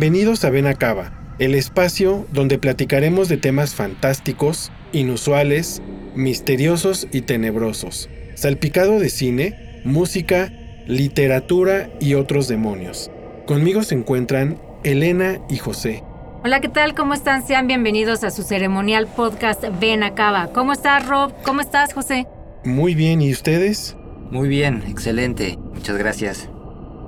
[0.00, 1.10] Bienvenidos a Benacaba,
[1.40, 5.82] el espacio donde platicaremos de temas fantásticos, inusuales,
[6.14, 10.52] misteriosos y tenebrosos, salpicado de cine, música,
[10.86, 13.10] literatura y otros demonios.
[13.44, 16.04] Conmigo se encuentran Elena y José.
[16.44, 16.94] Hola, ¿qué tal?
[16.94, 17.44] ¿Cómo están?
[17.44, 20.52] Sean bienvenidos a su ceremonial podcast Ven Acaba.
[20.52, 21.32] ¿Cómo estás, Rob?
[21.42, 22.28] ¿Cómo estás, José?
[22.64, 23.96] Muy bien, ¿y ustedes?
[24.30, 25.58] Muy bien, excelente.
[25.74, 26.48] Muchas gracias.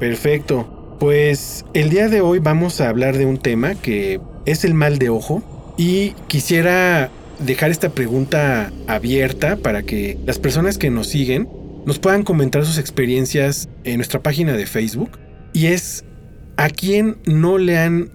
[0.01, 0.70] Perfecto.
[1.01, 4.99] Pues el día de hoy vamos a hablar de un tema que es el mal
[4.99, 5.43] de ojo
[5.79, 11.49] y quisiera dejar esta pregunta abierta para que las personas que nos siguen
[11.87, 15.13] nos puedan comentar sus experiencias en nuestra página de Facebook
[15.55, 16.05] y es
[16.59, 18.11] a quién no le han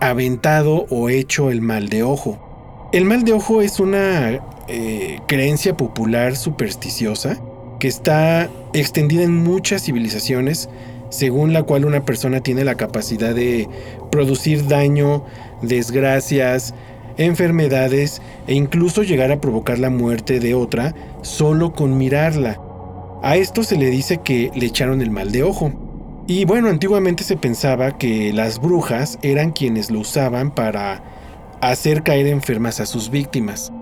[0.00, 2.88] aventado o hecho el mal de ojo.
[2.92, 7.40] El mal de ojo es una eh, creencia popular supersticiosa
[7.80, 10.68] que está extendida en muchas civilizaciones
[11.10, 13.68] según la cual una persona tiene la capacidad de
[14.10, 15.24] producir daño,
[15.62, 16.74] desgracias,
[17.16, 22.60] enfermedades e incluso llegar a provocar la muerte de otra solo con mirarla.
[23.22, 25.72] A esto se le dice que le echaron el mal de ojo.
[26.26, 31.02] Y bueno, antiguamente se pensaba que las brujas eran quienes lo usaban para
[31.60, 33.72] hacer caer enfermas a sus víctimas.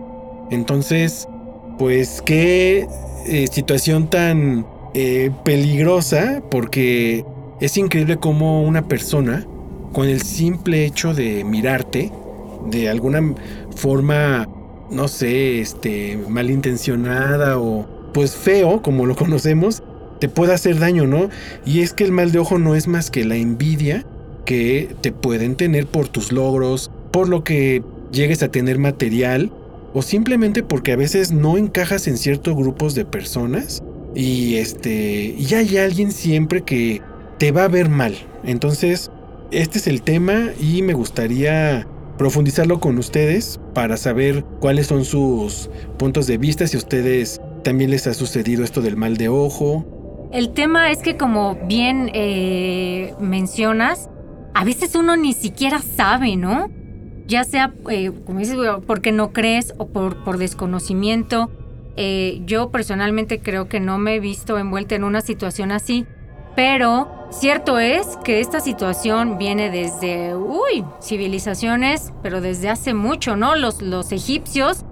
[0.50, 1.28] Entonces,
[1.78, 2.88] pues qué
[3.26, 4.66] eh, situación tan
[5.00, 7.24] eh, peligrosa porque
[7.60, 9.46] es increíble cómo una persona,
[9.92, 12.10] con el simple hecho de mirarte,
[12.68, 13.36] de alguna
[13.76, 14.48] forma,
[14.90, 19.84] no sé, este, malintencionada o pues feo, como lo conocemos,
[20.18, 21.30] te puede hacer daño, ¿no?
[21.64, 24.04] Y es que el mal de ojo no es más que la envidia
[24.46, 29.52] que te pueden tener por tus logros, por lo que llegues a tener material,
[29.94, 33.84] o simplemente porque a veces no encajas en ciertos grupos de personas
[34.14, 37.02] y este y hay alguien siempre que
[37.38, 38.14] te va a ver mal.
[38.44, 39.10] Entonces,
[39.50, 41.86] este es el tema y me gustaría
[42.18, 47.90] profundizarlo con ustedes para saber cuáles son sus puntos de vista, si a ustedes también
[47.90, 49.86] les ha sucedido esto del mal de ojo.
[50.32, 54.10] El tema es que como bien eh, mencionas,
[54.54, 56.68] a veces uno ni siquiera sabe, ¿no?
[57.26, 61.50] Ya sea, eh, como dices, porque no crees o por, por desconocimiento.
[62.00, 66.06] Eh, yo personalmente creo que no me he visto envuelta en una situación así,
[66.54, 73.56] pero cierto es que esta situación viene desde, uy, civilizaciones, pero desde hace mucho, ¿no?
[73.56, 74.84] Los, los egipcios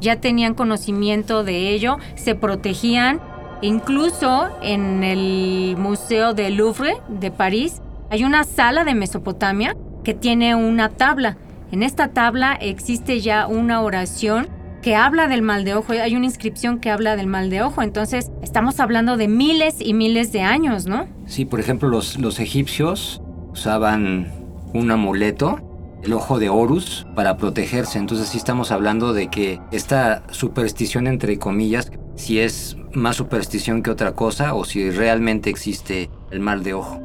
[0.00, 3.20] ya tenían conocimiento de ello, se protegían,
[3.60, 10.54] incluso en el Museo del Louvre de París hay una sala de Mesopotamia que tiene
[10.54, 11.36] una tabla.
[11.72, 14.48] En esta tabla existe ya una oración
[14.84, 17.80] que habla del mal de ojo, hay una inscripción que habla del mal de ojo,
[17.80, 21.08] entonces estamos hablando de miles y miles de años, ¿no?
[21.24, 24.30] Sí, por ejemplo, los, los egipcios usaban
[24.74, 25.58] un amuleto,
[26.02, 27.98] el ojo de Horus, para protegerse.
[27.98, 33.90] Entonces sí estamos hablando de que esta superstición, entre comillas, si es más superstición que
[33.90, 37.00] otra cosa o si realmente existe el mal de ojo.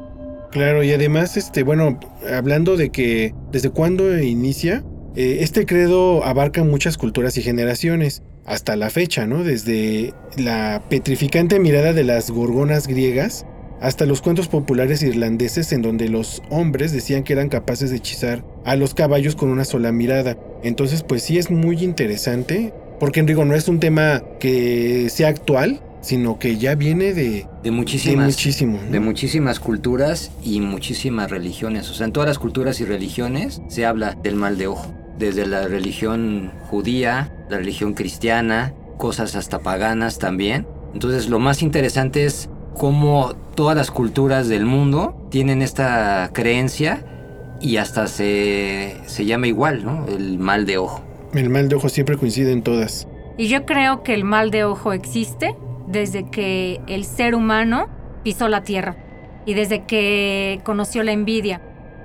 [0.50, 1.98] Claro, y además, este, bueno,
[2.30, 4.84] hablando de que desde cuándo inicia,
[5.16, 9.44] este credo abarca muchas culturas y generaciones, hasta la fecha, ¿no?
[9.44, 13.46] Desde la petrificante mirada de las gorgonas griegas
[13.80, 18.44] hasta los cuentos populares irlandeses en donde los hombres decían que eran capaces de hechizar
[18.64, 20.36] a los caballos con una sola mirada.
[20.62, 25.80] Entonces, pues sí es muy interesante, porque digo, no es un tema que sea actual,
[26.02, 28.90] sino que ya viene de, De muchísimas, muchísimo, ¿no?
[28.90, 31.88] de muchísimas culturas y muchísimas religiones.
[31.90, 34.94] O sea, en todas las culturas y religiones se habla del mal de ojo.
[35.20, 40.66] Desde la religión judía, la religión cristiana, cosas hasta paganas también.
[40.94, 47.04] Entonces lo más interesante es cómo todas las culturas del mundo tienen esta creencia
[47.60, 50.06] y hasta se, se llama igual, ¿no?
[50.08, 51.02] El mal de ojo.
[51.34, 53.06] El mal de ojo siempre coincide en todas.
[53.36, 55.54] Y yo creo que el mal de ojo existe
[55.86, 57.88] desde que el ser humano
[58.24, 58.96] pisó la tierra
[59.44, 61.60] y desde que conoció la envidia.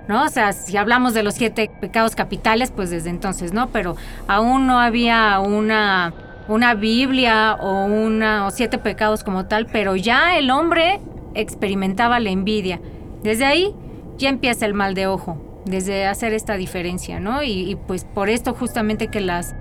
[0.07, 0.23] ¿No?
[0.23, 3.69] O sea, si hablamos de los siete pecados capitales, pues desde entonces, ¿no?
[3.69, 3.95] Pero
[4.27, 6.13] aún no había una,
[6.47, 10.99] una Biblia o, una, o siete pecados como tal, pero ya el hombre
[11.33, 12.79] experimentaba la envidia.
[13.23, 13.73] Desde ahí
[14.17, 17.43] ya empieza el mal de ojo, desde hacer esta diferencia, ¿no?
[17.43, 19.55] Y, pues por esto justamente que las,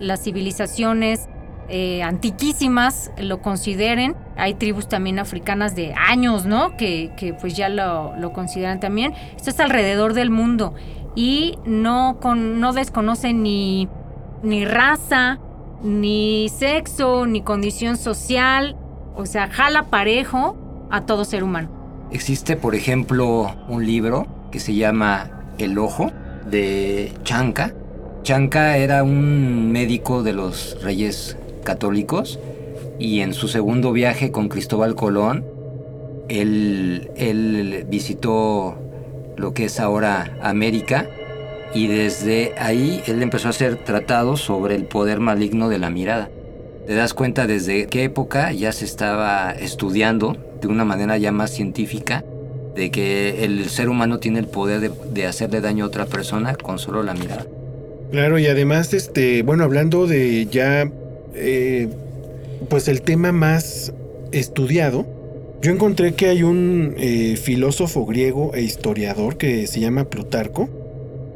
[0.00, 1.28] las civilizaciones
[1.68, 4.16] eh, antiquísimas lo consideren.
[4.36, 6.76] Hay tribus también africanas de años, ¿no?
[6.76, 9.14] Que, que pues ya lo, lo, consideran también.
[9.36, 10.74] Esto es alrededor del mundo
[11.14, 13.88] y no, con, no desconocen ni,
[14.42, 15.38] ni raza,
[15.82, 18.76] ni sexo, ni condición social.
[19.16, 20.56] O sea, jala parejo
[20.90, 21.68] a todo ser humano.
[22.10, 26.12] Existe, por ejemplo, un libro que se llama El Ojo
[26.46, 27.72] de Chanca.
[28.22, 32.38] Chanca era un médico de los reyes católicos
[32.98, 35.44] y en su segundo viaje con Cristóbal Colón,
[36.28, 38.76] él, él visitó
[39.36, 41.08] lo que es ahora América
[41.74, 46.30] y desde ahí él empezó a hacer tratados sobre el poder maligno de la mirada.
[46.86, 51.50] Te das cuenta desde qué época ya se estaba estudiando de una manera ya más
[51.50, 52.24] científica
[52.74, 56.78] de que el ser humano tiene el poder de, hacerle daño a otra persona con
[56.78, 57.46] solo la mirada.
[58.10, 60.90] Claro, y además, este, bueno, hablando de ya,
[61.34, 61.88] eh,
[62.68, 63.92] pues el tema más
[64.32, 65.06] estudiado,
[65.62, 70.68] yo encontré que hay un eh, filósofo griego e historiador que se llama Plutarco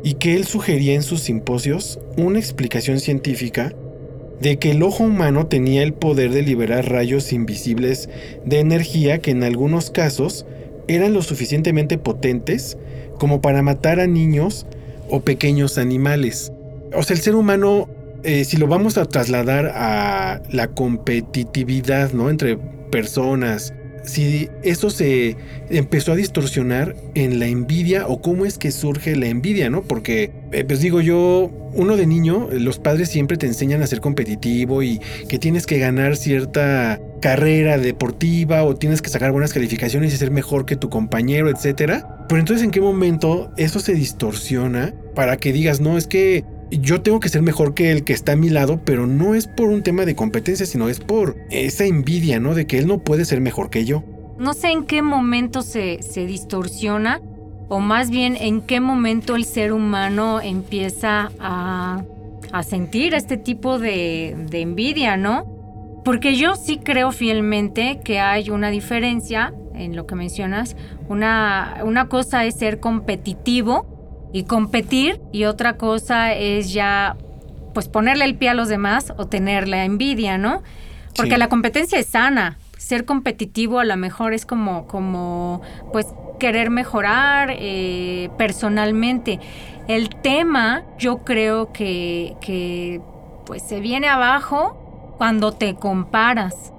[0.02, 3.72] y que él sugería en sus simposios una explicación científica
[4.40, 8.08] de que el ojo humano tenía el poder de liberar rayos invisibles
[8.44, 10.46] de energía que en algunos casos
[10.86, 12.78] eran lo suficientemente potentes
[13.18, 14.66] como para matar a niños
[15.08, 16.52] o pequeños animales.
[16.94, 17.88] O sea, el ser humano,
[18.22, 22.30] eh, si lo vamos a trasladar a la competitividad, ¿no?
[22.30, 22.56] Entre
[22.90, 23.72] personas,
[24.04, 25.36] si eso se
[25.70, 29.82] empezó a distorsionar en la envidia o cómo es que surge la envidia, ¿no?
[29.82, 34.00] Porque, eh, pues digo yo, uno de niño, los padres siempre te enseñan a ser
[34.00, 40.14] competitivo y que tienes que ganar cierta carrera deportiva o tienes que sacar buenas calificaciones
[40.14, 42.26] y ser mejor que tu compañero, etcétera.
[42.28, 47.00] Pero entonces, ¿en qué momento eso se distorsiona para que digas, no, es que yo
[47.02, 49.68] tengo que ser mejor que el que está a mi lado, pero no es por
[49.68, 52.54] un tema de competencia, sino es por esa envidia, ¿no?
[52.54, 54.04] De que él no puede ser mejor que yo.
[54.38, 57.20] No sé en qué momento se, se distorsiona,
[57.68, 62.04] o más bien en qué momento el ser humano empieza a,
[62.52, 65.44] a sentir este tipo de, de envidia, ¿no?
[66.04, 70.76] Porque yo sí creo fielmente que hay una diferencia en lo que mencionas.
[71.08, 73.97] Una, una cosa es ser competitivo
[74.32, 77.16] y competir y otra cosa es ya
[77.74, 80.62] pues ponerle el pie a los demás o tener la envidia, ¿no?
[81.16, 82.58] Porque la competencia es sana.
[82.76, 86.06] Ser competitivo a lo mejor es como, como pues
[86.38, 89.40] querer mejorar eh, personalmente.
[89.88, 93.00] El tema yo creo que, que
[93.46, 96.72] pues se viene abajo cuando te comparas.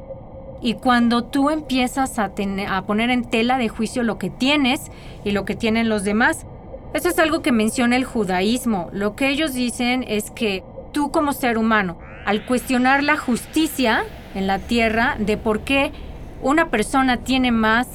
[0.61, 2.31] Y cuando tú empiezas a,
[2.69, 4.91] a poner en tela de juicio lo que tienes
[5.23, 6.45] y lo que tienen los demás,
[6.93, 8.89] eso es algo que menciona el judaísmo.
[8.91, 14.03] Lo que ellos dicen es que tú como ser humano, al cuestionar la justicia
[14.33, 15.91] en la tierra de por qué
[16.41, 17.87] una persona tiene más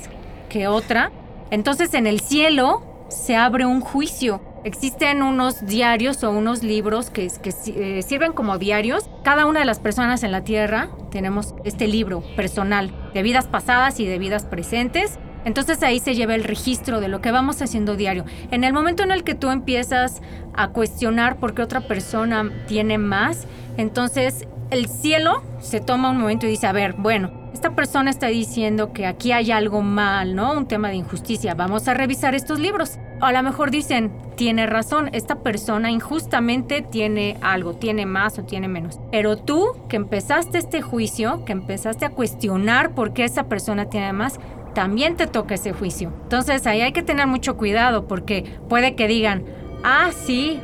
[0.48, 1.10] que otra,
[1.50, 4.40] entonces en el cielo se abre un juicio.
[4.64, 9.10] Existen unos diarios o unos libros que, que eh, sirven como diarios.
[9.22, 14.00] Cada una de las personas en la tierra tenemos este libro personal de vidas pasadas
[14.00, 17.96] y de vidas presentes entonces ahí se lleva el registro de lo que vamos haciendo
[17.96, 18.24] diario.
[18.50, 20.22] En el momento en el que tú empiezas
[20.54, 23.46] a cuestionar por qué otra persona tiene más,
[23.76, 28.26] entonces el cielo se toma un momento y dice, a ver, bueno, esta persona está
[28.26, 30.52] diciendo que aquí hay algo mal, ¿no?
[30.52, 31.54] Un tema de injusticia.
[31.54, 32.98] Vamos a revisar estos libros.
[33.20, 38.68] A lo mejor dicen, tiene razón, esta persona injustamente tiene algo, tiene más o tiene
[38.68, 38.98] menos.
[39.10, 44.12] Pero tú que empezaste este juicio, que empezaste a cuestionar por qué esa persona tiene
[44.12, 44.40] más,
[44.74, 46.12] también te toca ese juicio.
[46.24, 49.44] Entonces ahí hay que tener mucho cuidado porque puede que digan,
[49.82, 50.60] ah, sí,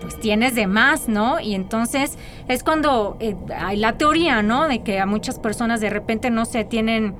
[0.00, 1.40] pues tienes de más, ¿no?
[1.40, 4.68] Y entonces es cuando eh, hay la teoría, ¿no?
[4.68, 7.14] De que a muchas personas de repente no se tienen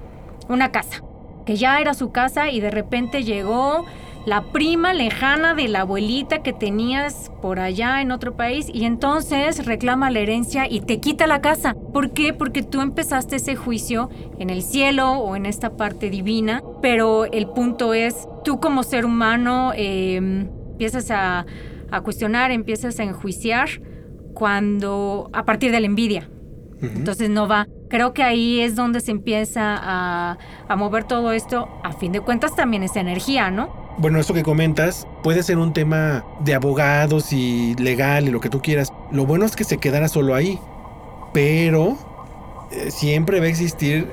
[0.49, 1.03] una casa,
[1.47, 3.87] que ya era su casa y de repente llegó
[4.25, 9.67] la prima lejana de la abuelita que tenías por allá en otro país y entonces
[9.67, 11.75] reclama la herencia y te quita la casa.
[11.93, 12.33] ¿Por qué?
[12.33, 17.49] Porque tú empezaste ese juicio en el cielo o en esta parte divina, pero el
[17.49, 21.47] punto es, tú como ser humano em, empiezas a,
[22.05, 23.69] cuestionar, empiezas a enjuiciar
[24.35, 26.29] cuando a partir de la envidia.
[26.81, 27.69] Entonces no va.
[27.93, 31.69] Creo que ahí es donde se empieza a, a mover todo esto.
[31.85, 33.69] A fin de cuentas también es energía, ¿no?
[33.99, 38.49] Bueno, esto que comentas puede ser un tema de abogados y legal y lo que
[38.49, 38.91] tú quieras.
[39.11, 40.59] Lo bueno es que se quedara solo ahí,
[41.35, 41.99] pero
[42.71, 44.09] eh, siempre va a existir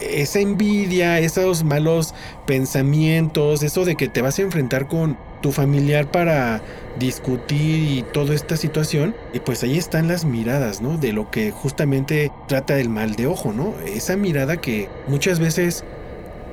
[0.00, 2.14] esa envidia, esos malos
[2.46, 6.60] pensamientos, eso de que te vas a enfrentar con tu familiar para
[6.98, 10.98] discutir y toda esta situación, y pues ahí están las miradas, ¿no?
[10.98, 13.74] De lo que justamente trata el mal de ojo, ¿no?
[13.86, 15.84] Esa mirada que muchas veces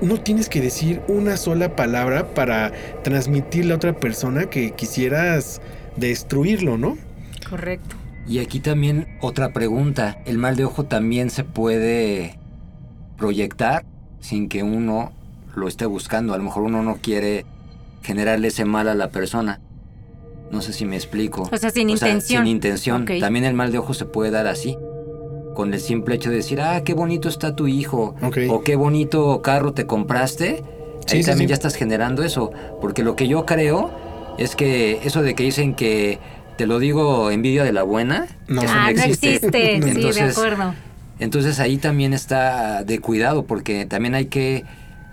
[0.01, 2.71] no tienes que decir una sola palabra para
[3.03, 5.61] transmitirle a otra persona que quisieras
[5.95, 6.97] destruirlo, ¿no?
[7.49, 7.95] Correcto.
[8.27, 10.19] Y aquí también otra pregunta.
[10.25, 12.37] ¿El mal de ojo también se puede
[13.17, 13.85] proyectar
[14.19, 15.13] sin que uno
[15.55, 16.33] lo esté buscando?
[16.33, 17.45] A lo mejor uno no quiere
[18.05, 19.59] generarle ese mal a la persona.
[20.51, 21.49] No sé si me explico.
[21.51, 22.43] O sea, sin intención.
[22.43, 23.01] Sin intención.
[23.03, 23.11] Ok.
[23.19, 24.77] También el mal de ojo se puede dar así.
[25.55, 28.15] Con el simple hecho de decir, ah, qué bonito está tu hijo.
[28.21, 28.37] Ok.
[28.49, 30.63] O qué bonito carro te compraste.
[31.07, 31.51] Sí, Ahí sí, también sí.
[31.51, 32.51] ya estás generando eso.
[32.79, 33.91] Porque lo que yo creo
[34.37, 36.19] es que eso de que dicen que
[36.57, 38.27] te lo digo envidia de la buena.
[38.47, 38.61] No.
[38.61, 39.39] eso ah, no existe.
[39.39, 40.73] sí, de Entonces, acuerdo.
[41.19, 44.63] entonces ahí también está de cuidado porque también hay que,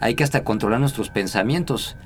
[0.01, 1.97] hay que hasta controlar nuestros pensamientos.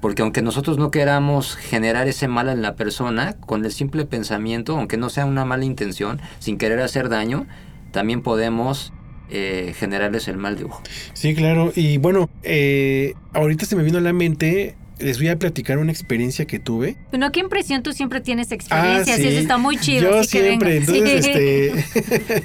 [0.00, 4.76] Porque aunque nosotros no queramos generar ese mal en la persona, con el simple pensamiento,
[4.76, 7.46] aunque no sea una mala intención, sin querer hacer daño,
[7.92, 8.92] también podemos
[9.30, 10.82] eh, generarles el mal de ojo.
[11.14, 11.72] Sí, claro.
[11.74, 15.92] Y bueno, eh, ahorita se me vino a la mente, les voy a platicar una
[15.92, 16.96] experiencia que tuve.
[17.10, 20.02] Bueno, qué impresión tú siempre tienes experiencias Ah, y eso está muy chido.
[20.10, 20.66] Yo así que venga.
[20.66, 21.30] siempre, entonces, Sí.
[21.30, 22.44] este,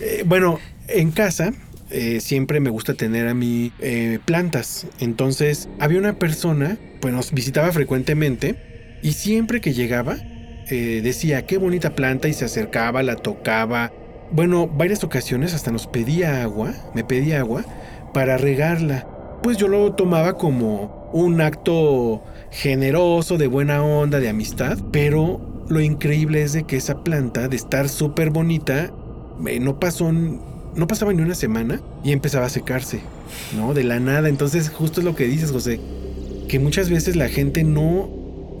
[0.00, 1.52] eh, bueno, en casa
[1.90, 4.86] eh, siempre me gusta tener a mí eh, plantas.
[5.00, 10.16] Entonces, había una persona, pues nos visitaba frecuentemente y siempre que llegaba
[10.68, 13.92] eh, decía qué bonita planta y se acercaba, la tocaba.
[14.32, 17.64] Bueno, varias ocasiones hasta nos pedía agua, me pedía agua
[18.12, 19.06] para regarla.
[19.42, 25.80] Pues yo lo tomaba como un acto generoso, de buena onda, de amistad, pero lo
[25.80, 28.90] increíble es de que esa planta, de estar súper bonita,
[29.46, 30.12] eh, no pasó,
[30.76, 33.00] no pasaba ni una semana y empezaba a secarse,
[33.56, 33.74] ¿no?
[33.74, 34.28] De la nada.
[34.28, 35.80] Entonces, justo es lo que dices, José,
[36.48, 38.08] que muchas veces la gente no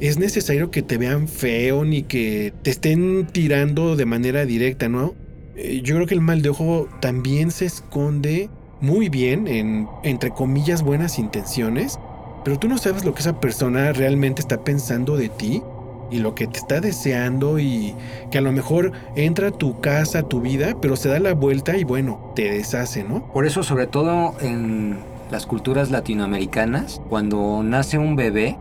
[0.00, 5.14] es necesario que te vean feo ni que te estén tirando de manera directa, ¿no?
[5.56, 10.30] Eh, Yo creo que el mal de ojo también se esconde muy bien en, entre
[10.30, 11.98] comillas, buenas intenciones,
[12.44, 15.62] pero tú no sabes lo que esa persona realmente está pensando de ti
[16.10, 17.94] y lo que te está deseando y
[18.30, 21.34] que a lo mejor entra a tu casa, a tu vida, pero se da la
[21.34, 23.26] vuelta y bueno, te deshace, ¿no?
[23.32, 24.98] Por eso, sobre todo en
[25.30, 28.56] las culturas latinoamericanas, cuando nace un bebé,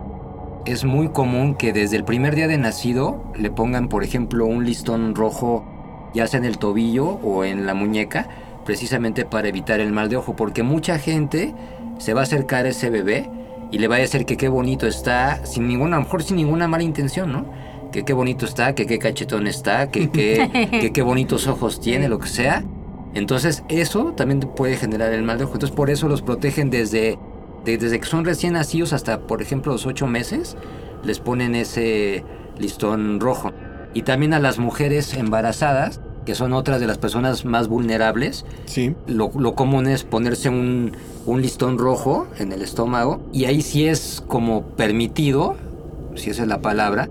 [0.65, 4.65] es muy común que desde el primer día de nacido le pongan, por ejemplo, un
[4.65, 5.63] listón rojo,
[6.15, 8.27] ya sea en el tobillo o en la muñeca,
[8.65, 11.53] precisamente para evitar el mal de ojo, porque mucha gente
[11.99, 13.29] se va a acercar a ese bebé
[13.71, 16.37] y le va a decir que qué bonito está, sin ninguna, a lo mejor sin
[16.37, 17.45] ninguna mala intención, ¿no?
[17.91, 22.07] Que qué bonito está, que qué cachetón está, que qué, que qué bonitos ojos tiene,
[22.09, 22.63] lo que sea.
[23.13, 25.53] Entonces eso también puede generar el mal de ojo.
[25.53, 27.17] Entonces por eso los protegen desde,
[27.63, 30.57] de- desde que son recién nacidos hasta, por ejemplo, los ocho meses,
[31.03, 32.23] les ponen ese
[32.57, 33.51] listón rojo.
[33.93, 38.95] Y también a las mujeres embarazadas, que son otras de las personas más vulnerables, Sí.
[39.07, 40.91] lo, lo común es ponerse un,
[41.25, 45.55] un listón rojo en el estómago y ahí sí es como permitido,
[46.15, 47.09] si esa es la palabra,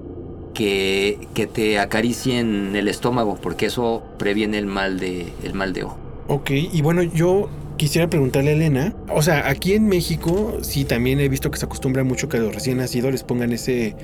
[0.54, 5.85] que, que te acaricien el estómago porque eso previene el mal de, el mal de
[5.85, 5.99] ojo.
[6.28, 11.18] Ok, y bueno, yo quisiera preguntarle a Elena, o sea, aquí en México sí también
[11.21, 13.97] he visto que se acostumbra mucho que a los recién nacidos les pongan ese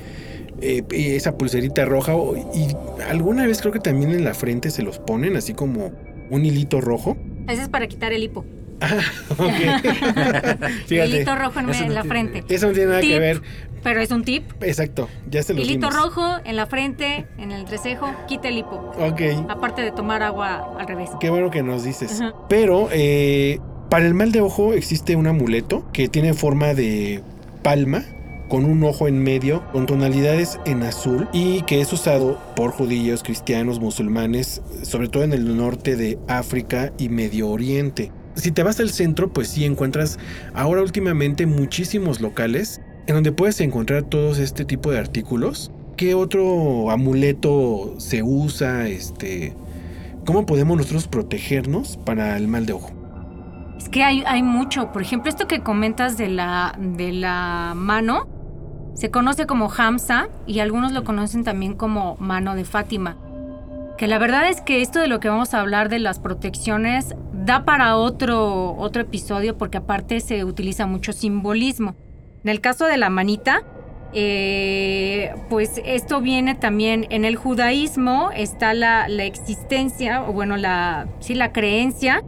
[0.61, 2.76] eh, esa pulserita roja o- y
[3.09, 5.93] alguna vez creo que también en la frente se los ponen así como
[6.31, 7.17] un hilito rojo.
[7.49, 8.45] Ese es para quitar el hipo.
[8.80, 8.99] Ah,
[9.38, 10.90] ok.
[10.90, 12.44] Hilito rojo en, en la frente.
[12.49, 13.42] eso no tiene nada que ver.
[13.82, 14.44] Pero es un tip.
[14.62, 16.02] Exacto, ya se los Hilito dimos.
[16.04, 18.92] rojo en la frente, en el entrecejo, quita el hipo.
[18.99, 19.22] Ok.
[19.49, 21.10] Aparte de tomar agua al revés.
[21.18, 22.20] Qué bueno que nos dices.
[22.20, 22.34] Ajá.
[22.49, 23.58] Pero eh,
[23.88, 27.22] para el mal de ojo existe un amuleto que tiene forma de
[27.62, 28.04] palma
[28.50, 33.22] con un ojo en medio con tonalidades en azul y que es usado por judíos,
[33.22, 38.10] cristianos, musulmanes, sobre todo en el norte de África y Medio Oriente.
[38.34, 40.18] Si te vas al centro, pues sí encuentras
[40.54, 45.72] ahora últimamente muchísimos locales en donde puedes encontrar todos este tipo de artículos.
[45.96, 48.88] ¿Qué otro amuleto se usa?
[48.88, 49.54] Este,
[50.25, 52.92] ¿Cómo podemos nosotros protegernos para el mal de ojo?
[53.76, 54.92] Es que hay, hay mucho.
[54.92, 58.28] Por ejemplo, esto que comentas de la, de la mano,
[58.94, 63.16] se conoce como Hamza y algunos lo conocen también como mano de Fátima.
[63.96, 67.14] Que la verdad es que esto de lo que vamos a hablar de las protecciones
[67.50, 71.97] da para otro, otro episodio porque aparte se utiliza mucho simbolismo.
[72.45, 73.64] En el caso de la manita,
[74.12, 81.09] eh, pues esto viene también en el judaísmo, está la, la existencia, o bueno, la,
[81.19, 82.23] sí, la creencia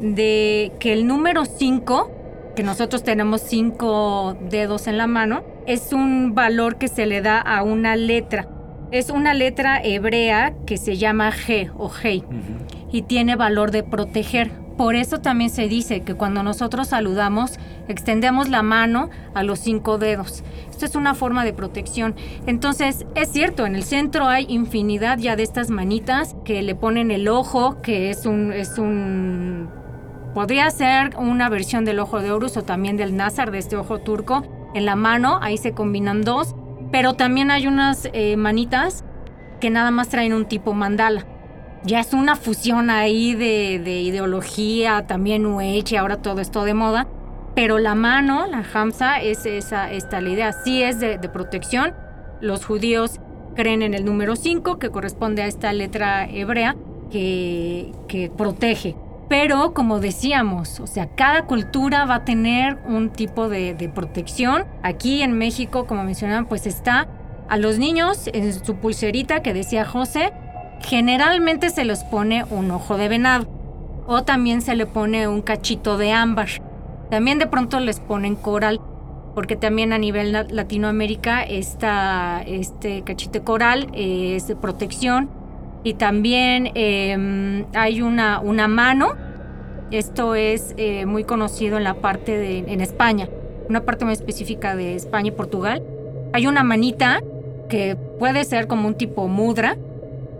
[0.00, 6.34] de que el número 5, que nosotros tenemos cinco dedos en la mano, es un
[6.34, 8.46] valor que se le da a una letra.
[8.90, 12.24] Es una letra hebrea que se llama G o Hei
[12.92, 14.65] y tiene valor de proteger.
[14.76, 19.96] Por eso también se dice que cuando nosotros saludamos, extendemos la mano a los cinco
[19.96, 20.44] dedos.
[20.70, 22.14] Esto es una forma de protección.
[22.46, 27.10] Entonces, es cierto, en el centro hay infinidad ya de estas manitas que le ponen
[27.10, 29.70] el ojo, que es un, es un
[30.34, 34.00] podría ser una versión del ojo de Horus o también del Nazar, de este ojo
[34.00, 36.54] turco, en la mano, ahí se combinan dos,
[36.92, 39.02] pero también hay unas eh, manitas
[39.60, 41.24] que nada más traen un tipo mandala.
[41.84, 47.06] Ya es una fusión ahí de, ideología, también New Age, ahora todo esto de moda,
[47.54, 51.94] pero la mano, la Hamza, es esa, esta la idea, sí es de, protección.
[52.40, 53.20] Los judíos
[53.54, 56.76] creen en el número 5, que corresponde a esta letra hebrea,
[57.10, 58.96] que, que protege.
[59.28, 64.64] Pero como decíamos, o sea, cada cultura va a tener un tipo de, protección.
[64.82, 67.08] Aquí en México, como mencionaban, pues está
[67.48, 70.32] a los niños en su pulserita que decía José,
[70.80, 73.46] generalmente se les pone un ojo de venado
[74.06, 76.48] o también se le pone un cachito de ámbar.
[77.10, 78.80] También de pronto les ponen coral,
[79.34, 85.28] porque también a nivel Latinoamérica esta, este cachite coral es de protección.
[85.84, 89.10] Y también em, hay una, una mano,
[89.92, 93.28] esto es eh, muy conocido en la parte de en España,
[93.68, 95.82] una parte muy específica de España y Portugal.
[96.32, 97.20] Hay una manita
[97.68, 99.76] que puede ser como un tipo mudra,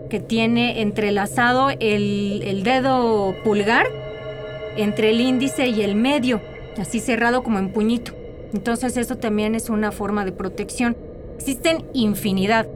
[0.07, 3.87] que tiene entrelazado el, el dedo pulgar
[4.75, 6.41] entre el índice y el medio
[6.79, 8.13] así cerrado como en puñito.
[8.53, 10.95] Entonces eso también es una forma de protección.
[11.37, 12.67] Existen infinidad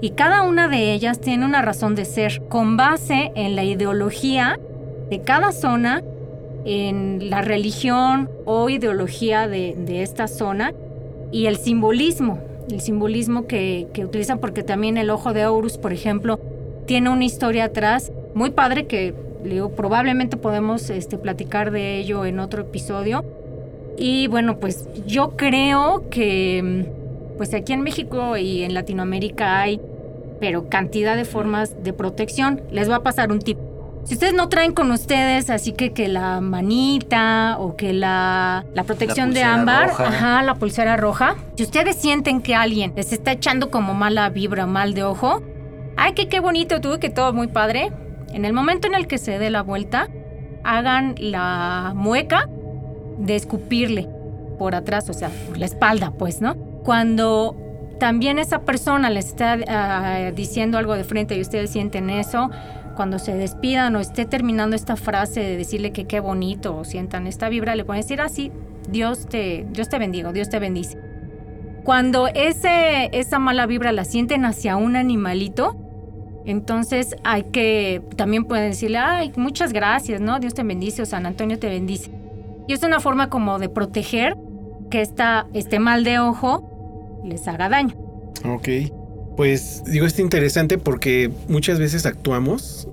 [0.00, 4.58] y cada una de ellas tiene una razón de ser con base en la ideología
[5.08, 6.02] de cada zona,
[6.64, 10.72] en la religión o ideología de, esta zona
[11.30, 12.40] y el simbolismo,
[12.70, 16.40] el simbolismo que, utilizan porque también el ojo de Horus, por ejemplo,
[16.86, 19.14] tiene una historia atrás muy padre que
[19.76, 23.24] probablemente podemos este, platicar de ello en otro episodio
[23.96, 29.80] y bueno, pues yo creo que mm, pues aquí en México y en Latinoamérica hay,
[30.40, 32.62] pero cantidad de formas de protección.
[32.70, 33.58] Les va a pasar un tip.
[34.04, 38.82] Si ustedes no traen con ustedes, así que que la manita o que la, la
[38.82, 43.70] protección de ámbar, ajá, la pulsera roja, si ustedes sienten que alguien les está echando
[43.70, 45.40] como mala vibra, mal de ojo,
[45.96, 47.92] ay, que qué bonito tú, que todo muy padre.
[48.32, 50.08] En el momento en el que se dé la vuelta,
[50.64, 52.48] hagan la mueca
[53.18, 54.08] de escupirle
[54.58, 56.54] por atrás, o sea, por la espalda, pues, ¿no?
[56.84, 57.56] Cuando
[57.98, 62.50] también esa persona les está ah, diciendo algo de frente y ustedes sienten eso,
[62.96, 67.26] cuando se despidan o esté terminando esta frase de decirle que qué bonito o sientan
[67.26, 70.98] esta vibra, le pueden decir así, ah, Dios te, Dios te bendiga, Dios te bendice.
[71.84, 75.76] Cuando ese, esa mala vibra la sienten hacia un animalito,
[76.44, 80.40] entonces hay que, también pueden decirle, ay, muchas gracias, ¿no?
[80.40, 82.10] Dios te bendice o San Antonio te bendice.
[82.66, 84.36] Y es una forma como de proteger
[84.90, 87.94] que esta, este mal de ojo les haga daño.
[88.44, 88.68] Ok.
[89.36, 92.88] Pues digo, es interesante porque muchas veces actuamos,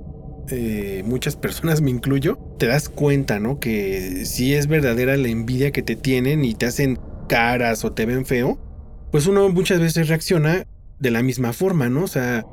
[0.49, 3.59] eh, muchas personas me incluyo, te das cuenta, ¿no?
[3.59, 8.05] Que si es verdadera la envidia que te tienen y te hacen caras o te
[8.05, 8.57] ven feo,
[9.11, 10.65] pues uno muchas veces reacciona
[10.99, 12.03] de la misma forma, ¿no?
[12.03, 12.45] O sea,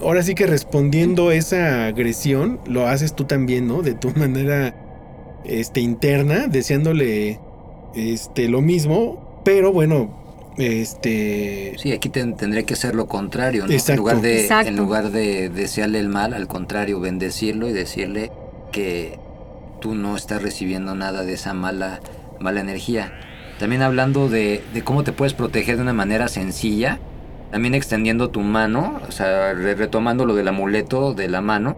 [0.00, 3.82] ahora sí que respondiendo esa agresión, lo haces tú también, ¿no?
[3.82, 4.74] De tu manera
[5.44, 7.40] este, interna, deseándole
[7.94, 10.20] este, lo mismo, pero bueno,
[10.56, 11.74] este...
[11.78, 13.72] Sí, aquí tendría que ser lo contrario, ¿no?
[13.72, 18.30] En lugar, de, en lugar de desearle el mal, al contrario, bendecirlo y decirle
[18.72, 19.18] que
[19.80, 22.00] tú no estás recibiendo nada de esa mala,
[22.38, 23.12] mala energía.
[23.58, 26.98] También hablando de, de cómo te puedes proteger de una manera sencilla,
[27.50, 31.76] también extendiendo tu mano, o sea, retomando lo del amuleto de la mano,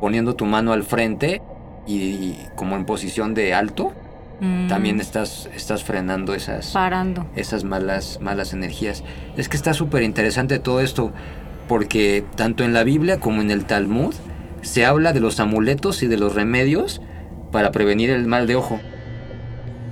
[0.00, 1.42] poniendo tu mano al frente
[1.86, 3.92] y, como en posición de alto,
[4.40, 4.68] mm.
[4.68, 7.26] también estás, estás frenando esas, Parando.
[7.34, 9.02] esas malas, malas energías.
[9.36, 11.12] Es que está súper interesante todo esto,
[11.66, 14.14] porque tanto en la Biblia como en el Talmud
[14.62, 17.00] se habla de los amuletos y de los remedios
[17.50, 18.80] para prevenir el mal de ojo.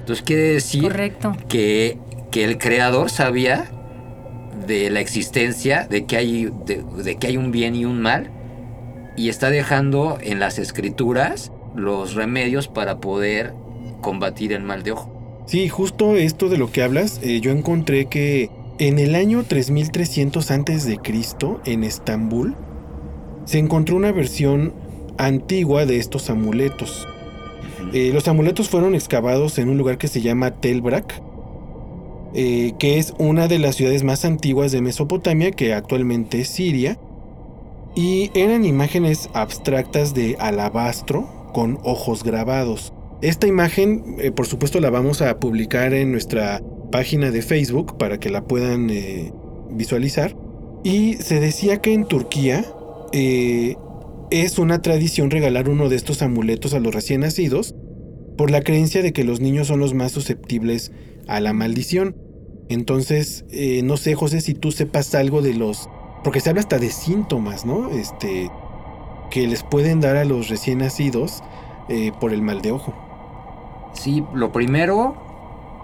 [0.00, 1.36] Entonces quiere decir Correcto.
[1.48, 1.98] Que,
[2.30, 3.70] que el creador sabía
[4.66, 8.30] de la existencia, de que, hay, de que hay un bien y un mal,
[9.16, 13.52] y está dejando en las escrituras los remedios para poder
[14.00, 15.12] combatir el mal de ojo.
[15.46, 20.50] Sí, justo esto de lo que hablas, eh, yo encontré que en el año 3300
[20.50, 20.98] a.C.,
[21.64, 22.56] en Estambul,
[23.44, 24.74] se encontró una versión
[25.18, 27.06] antigua de estos amuletos.
[27.92, 31.22] Eh, los amuletos fueron excavados en un lugar que se llama Telbrak,
[32.38, 36.98] eh, que es una de las ciudades más antiguas de Mesopotamia, que actualmente es Siria,
[37.94, 42.92] y eran imágenes abstractas de alabastro con ojos grabados.
[43.22, 46.60] Esta imagen, eh, por supuesto, la vamos a publicar en nuestra
[46.92, 49.32] página de Facebook para que la puedan eh,
[49.70, 50.36] visualizar.
[50.84, 52.66] Y se decía que en Turquía
[53.12, 57.74] es una tradición regalar uno de estos amuletos a los recién nacidos
[58.36, 60.92] por la creencia de que los niños son los más susceptibles
[61.26, 62.25] a la maldición.
[62.68, 63.44] Entonces,
[63.84, 65.88] no sé, José, si tú sepas algo de los...
[66.24, 67.90] Porque se habla hasta de síntomas, ¿no?
[67.90, 68.50] Este,
[69.30, 71.42] que les pueden dar a los recién nacidos
[72.18, 72.92] por el mal de ojo.
[73.92, 75.14] Sí, lo primero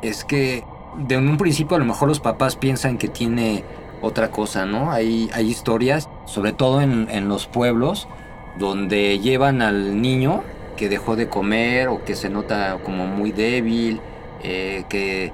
[0.03, 0.64] es que
[0.97, 3.64] de un principio a lo mejor los papás piensan que tiene
[4.03, 4.90] otra cosa, ¿no?
[4.90, 8.09] Hay, hay historias, sobre todo en, los pueblos,
[8.59, 10.42] donde llevan al niño
[10.77, 14.01] que dejó de comer o que se nota como muy débil,
[14.42, 15.33] eh, que,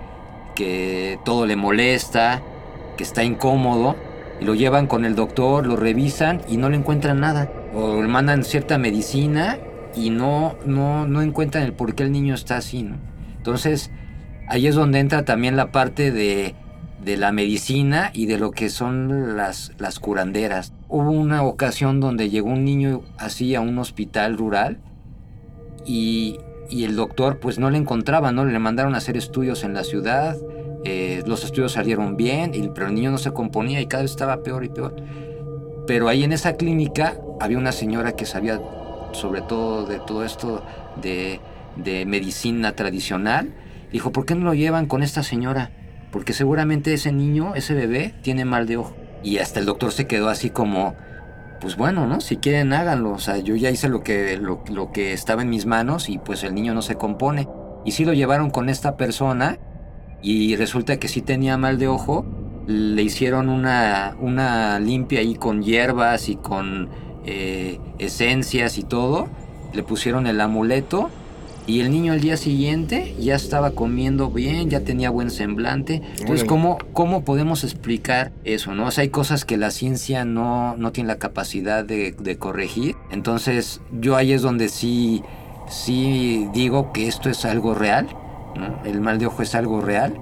[0.59, 2.43] que todo le molesta,
[2.97, 3.95] que está incómodo,
[4.41, 7.49] y lo llevan con el doctor, lo revisan y no le encuentran nada.
[7.73, 9.59] O le mandan cierta medicina
[9.95, 12.91] y no, no, no encuentran el por qué el niño está así.
[13.37, 13.93] Entonces,
[14.49, 16.57] ahí es donde entra también la parte de,
[17.05, 20.73] de la medicina y de lo que son las, las curanderas.
[20.89, 24.79] Hubo una ocasión donde llegó un niño así a un hospital rural
[25.87, 28.45] y, y el doctor pues no le encontraba, ¿no?
[28.45, 30.37] Le mandaron a hacer estudios en la ciudad,
[30.85, 34.43] eh, los estudios salieron bien, pero el niño no se componía y cada vez estaba
[34.43, 34.97] peor y peor.
[35.87, 38.61] Pero ahí en esa clínica había una señora que sabía
[39.13, 40.63] sobre todo de todo esto
[41.01, 41.41] de,
[42.07, 43.55] medicina tradicional,
[43.93, 45.71] dijo, ¿por qué no lo llevan con esta señora?
[46.11, 48.97] Porque seguramente ese niño, ese bebé, tiene mal de ojo.
[49.23, 50.95] Y hasta el doctor se quedó así como,
[51.61, 52.21] pues bueno, ¿no?
[52.21, 53.13] Si quieren háganlo.
[53.13, 56.45] O sea, yo ya hice lo que, lo, que estaba en mis manos y pues
[56.45, 57.49] el niño no se compone.
[57.85, 59.59] Y sí lo llevaron con esta persona
[60.23, 62.27] y resulta que sí tenía mal de ojo.
[62.67, 66.91] Le hicieron una, una limpia ahí con hierbas y con
[67.25, 69.29] eh, esencias y todo,
[69.73, 71.11] le pusieron el amuleto
[71.69, 76.01] y el niño al día siguiente ya estaba comiendo bien, ya tenía buen semblante.
[76.19, 78.75] Entonces, ¿cómo, ¿cómo podemos explicar eso?
[78.75, 78.87] ¿no?
[78.87, 82.97] O sea, hay cosas que la ciencia no, no tiene la capacidad de, corregir.
[83.11, 85.23] Entonces, yo ahí es donde sí,
[85.69, 88.09] sí digo que esto es algo real.
[88.87, 90.19] El mal de ojo es algo real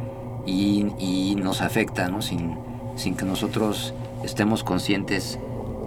[0.47, 2.23] y, nos afecta ¿no?
[2.23, 2.57] sin,
[2.97, 5.39] sin que nosotros estemos conscientes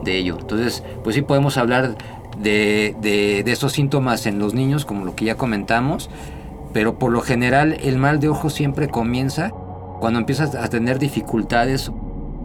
[0.05, 0.37] de ello.
[0.39, 1.97] Entonces, pues sí podemos hablar
[2.41, 6.09] de, de, estos síntomas en los niños, como lo que ya comentamos,
[6.73, 9.49] pero por lo general el mal de ojo siempre comienza
[9.99, 11.91] cuando empiezas a tener dificultades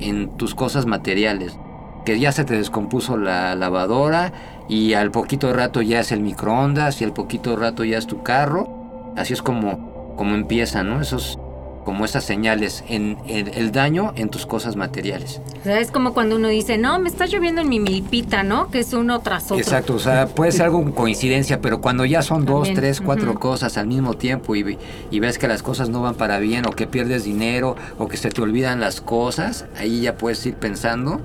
[0.01, 1.57] en tus cosas materiales,
[2.05, 4.33] que ya se te descompuso la lavadora
[4.69, 8.23] y al poquito rato ya es el microondas y al poquito rato ya es tu
[8.23, 11.01] carro, así es como, como empieza, ¿no?
[11.01, 11.39] Esos
[11.85, 15.41] como esas señales en, el daño en tus cosas materiales.
[15.61, 18.71] O sea, es como cuando uno dice, no, me está lloviendo en mi milpita, ¿no?
[18.71, 19.59] Que es uno tras otro.
[19.59, 23.77] Exacto, o sea, puede ser algo coincidencia, pero cuando ya son dos, tres, cuatro cosas
[23.77, 24.79] al mismo tiempo y,
[25.11, 28.17] y, ves que las cosas no van para bien o que pierdes dinero o que
[28.17, 31.21] se te olvidan las cosas, ahí ya puedes ir pensando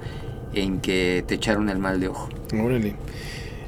[0.53, 2.29] en que te echaron el mal de ojo.
[2.53, 2.95] Órale.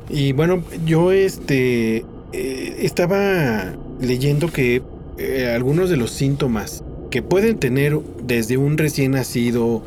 [0.09, 4.81] Y bueno, yo este eh, estaba leyendo que
[5.17, 9.83] eh, algunos de los síntomas que pueden tener desde un recién nacido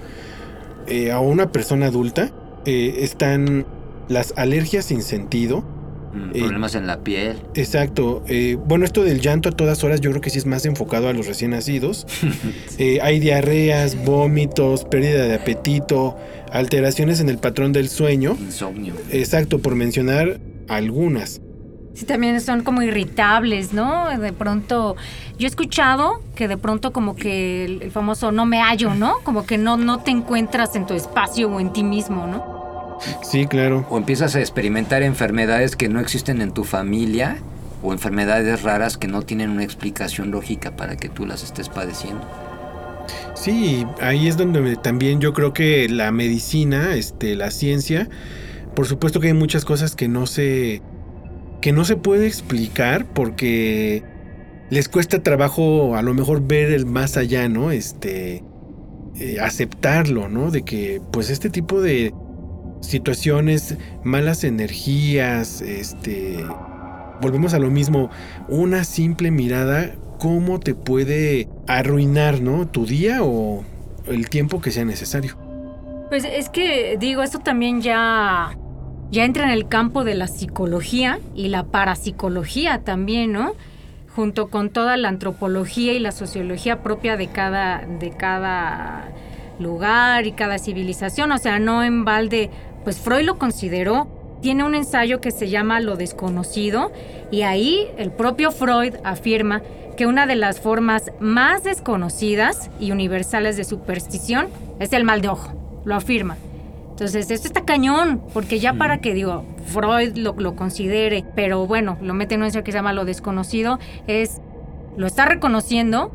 [0.86, 2.30] eh, a una persona adulta
[2.66, 3.66] eh, están
[4.08, 5.64] las alergias sin sentido.
[6.12, 7.38] Mm, problemas en la piel.
[7.54, 8.22] Exacto.
[8.66, 11.12] bueno, esto del llanto a todas horas yo creo que sí es más enfocado a
[11.12, 12.06] los recién nacidos.
[13.02, 16.16] hay diarreas, vómitos, pérdida de apetito,
[16.52, 18.36] alteraciones en el patrón del sueño.
[18.38, 18.94] Insomnio.
[19.10, 21.40] Exacto, por mencionar algunas.
[21.94, 24.08] Sí, también son como irritables, ¿no?
[24.18, 24.96] De pronto,
[25.38, 29.18] yo he escuchado que de pronto como que el, famoso no me hallo, ¿no?
[29.22, 32.98] Como que no, no te encuentras en tu espacio o en ti mismo, ¿no?
[33.22, 33.86] Sí, claro.
[33.90, 37.38] O empiezas a experimentar enfermedades que no existen en tu familia
[37.80, 42.26] o enfermedades raras que no tienen una explicación lógica para que tú las estés padeciendo.
[43.34, 48.08] Sí, ahí es donde también yo creo que la medicina, este, la ciencia,
[48.74, 50.82] por supuesto que hay muchas cosas que no se
[51.64, 54.02] que no se puede explicar porque
[54.68, 57.70] les cuesta trabajo a lo mejor ver el más allá, ¿no?
[57.70, 58.44] Este,
[59.18, 60.50] eh, aceptarlo, ¿no?
[60.50, 62.12] De que pues este tipo de
[62.82, 66.44] situaciones, malas energías, este,
[67.22, 68.10] volvemos a lo mismo,
[68.50, 72.68] una simple mirada, ¿cómo te puede arruinar, ¿no?
[72.68, 73.64] Tu día o
[74.06, 75.38] el tiempo que sea necesario.
[76.10, 78.54] Pues es que digo, esto también ya
[79.10, 83.52] ya entra en el campo de la psicología y la parapsicología también, ¿no?
[84.14, 89.08] Junto con toda la antropología y la sociología propia de cada, de cada
[89.58, 91.32] lugar y cada civilización.
[91.32, 92.50] O sea, no en balde,
[92.84, 94.08] pues Freud lo consideró.
[94.40, 96.92] Tiene un ensayo que se llama Lo desconocido
[97.30, 99.62] y ahí el propio Freud afirma
[99.96, 104.48] que una de las formas más desconocidas y universales de superstición
[104.80, 105.52] es el mal de ojo.
[105.84, 106.36] Lo afirma.
[106.94, 111.98] Entonces, esto está cañón, porque ya para que, digo, Freud lo, lo considere, pero bueno,
[112.00, 114.40] lo mete en un que se llama lo desconocido, es,
[114.96, 116.12] lo está reconociendo,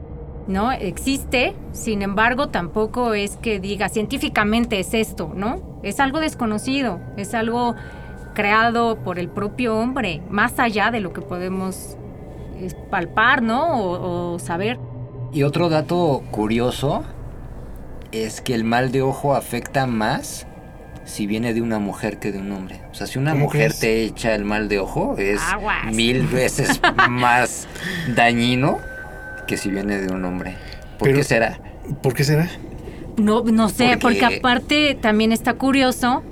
[0.47, 0.71] ¿no?
[0.71, 5.59] Existe, sin embargo, tampoco es que diga científicamente es esto, ¿no?
[5.83, 7.75] Es algo desconocido, es algo
[8.33, 11.97] creado por el propio hombre, más allá de lo que podemos
[12.55, 13.81] eh, palpar, ¿no?
[13.83, 14.79] O, o saber.
[15.33, 17.03] Y otro dato curioso
[18.13, 20.47] es que el mal de ojo afecta más
[21.09, 22.81] si viene de una mujer que de un hombre.
[22.91, 25.93] O sea, si una ¿Cómo mujer te echa el mal de ojo, es Aguas.
[25.93, 27.67] mil veces más
[28.15, 28.79] dañino
[29.47, 30.55] que si viene de un hombre.
[30.97, 31.59] ¿Por Pero- qué será?
[32.01, 32.47] ¿Por qué será?
[33.17, 34.37] No, no sé, Porque- porque...
[34.37, 36.23] aparte también está curioso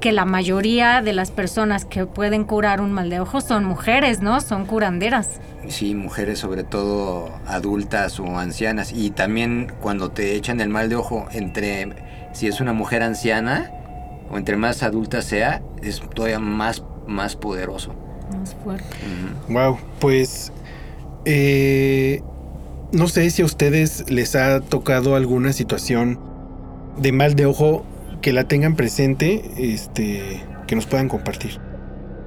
[0.00, 4.20] que la mayoría de las personas que pueden curar un mal de ojo son mujeres,
[4.22, 4.40] ¿no?
[4.40, 5.40] Son curanderas.
[5.68, 8.92] Sí, mujeres sobre todo adultas o ancianas.
[8.92, 11.88] Y también cuando te echan el mal de ojo, entre
[12.32, 13.70] si es una mujer anciana
[14.30, 17.94] o entre más adulta sea, es todavía más, más poderoso.
[18.38, 18.86] Más fuerte.
[19.48, 20.52] Wow, pues
[21.24, 22.22] eh,
[22.92, 26.20] no sé si a ustedes les ha tocado alguna situación
[26.96, 27.84] de mal de ojo
[28.22, 31.58] que la tengan presente, este, que nos puedan compartir.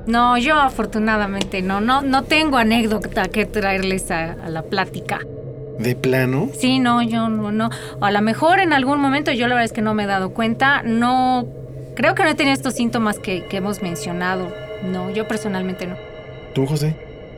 [0.05, 5.19] No, yo afortunadamente no, no, no tengo anécdota que traerles a, a la plática.
[5.79, 7.69] De plano, Sí, no, yo no, no.
[7.99, 10.07] O a lo mejor en algún momento, yo la verdad es que no me he
[10.07, 11.47] dado cuenta, no,
[11.95, 14.53] creo que no he tenido estos síntomas que, que hemos mencionado.
[14.83, 15.95] No, yo personalmente no.
[16.53, 16.95] tú, José.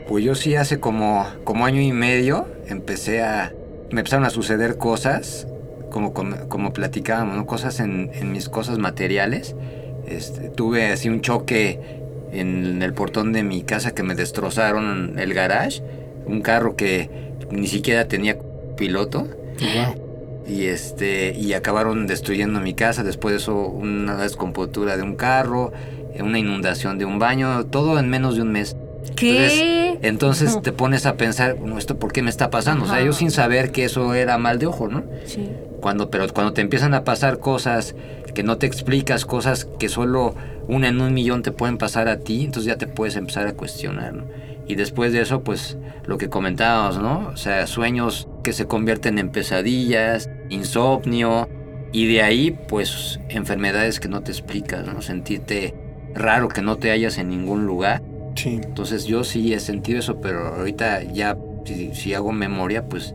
[0.08, 3.54] Pues yo sí hace como, como año y medio empecé a...
[3.92, 5.48] Me empezaron a suceder cosas,
[5.90, 7.46] como, como, como platicábamos, ¿no?
[7.46, 9.56] Cosas en, en mis cosas materiales.
[10.08, 11.80] Este, tuve así un choque
[12.32, 15.82] en el portón de mi casa que me destrozaron el garage.
[16.26, 17.10] Un carro que
[17.50, 18.38] ni siquiera tenía
[18.76, 19.28] piloto.
[19.60, 20.05] Wow.
[20.48, 23.04] Y este y acabaron destruyendo mi casa.
[23.04, 25.72] Después de eso, una descompostura de un carro,
[26.20, 28.76] una inundación de un baño, todo en menos de un mes.
[29.16, 29.98] ¿Qué?
[30.02, 30.62] Entonces Ujú.
[30.62, 32.84] te pones a pensar, bueno, ¿esto por qué me está pasando?
[32.84, 33.06] O sea, Ajá.
[33.06, 35.04] yo sin saber que eso era mal de ojo, ¿no?
[35.26, 35.50] Sí.
[35.82, 37.96] Cuando, pero cuando te empiezan a pasar cosas
[38.34, 40.36] que no te explicas, cosas que solo
[40.68, 43.54] una en un millón te pueden pasar a ti, entonces ya te puedes empezar a
[43.54, 44.26] cuestionar, ¿no?
[44.68, 47.30] Y después de eso, pues lo que comentábamos, ¿no?
[47.34, 51.48] O sea, sueños que se convierten en pesadillas, insomnio,
[51.92, 55.02] y de ahí, pues, enfermedades que no te explicas, ¿no?
[55.02, 55.76] Sentirte
[56.14, 58.02] raro que no te hallas en ningún lugar.
[58.36, 58.60] Sí.
[58.64, 63.14] Entonces yo sí he sentido eso, pero ahorita ya, si, si hago memoria, pues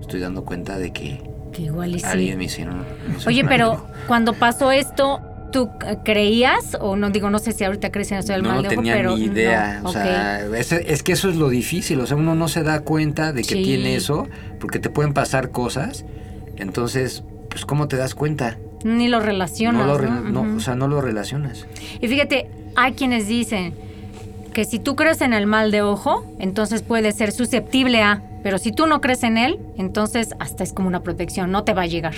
[0.00, 1.20] estoy dando cuenta de que
[1.52, 2.06] Que igual y sí.
[2.06, 2.78] alguien me hicieron.
[3.08, 5.20] me hicieron Oye, pero cuando pasó esto,
[5.50, 6.76] ¿tú eh, creías?
[6.80, 8.76] O no digo, no sé si ahorita crees en eso del no mal de ojo,
[8.76, 9.16] tenía pero.
[9.16, 9.80] ni idea.
[9.82, 12.00] no, O sea, es, es que eso es lo difícil.
[12.00, 13.62] O sea, uno no se da cuenta de que Sí.
[13.62, 16.04] tiene eso porque te pueden pasar cosas.
[16.56, 18.58] Entonces, pues, ¿cómo te das cuenta?
[18.84, 19.86] Ni lo relacionas.
[19.86, 21.66] no lo, re- no, o sea, no lo relacionas.
[22.00, 23.74] Y fíjate, hay quienes dicen
[24.54, 28.22] que si tú crees en el mal de ojo, entonces puedes ser susceptible a.
[28.42, 31.74] Pero si tú no crees en él, entonces hasta es como una protección, no te
[31.74, 32.14] va a llegar.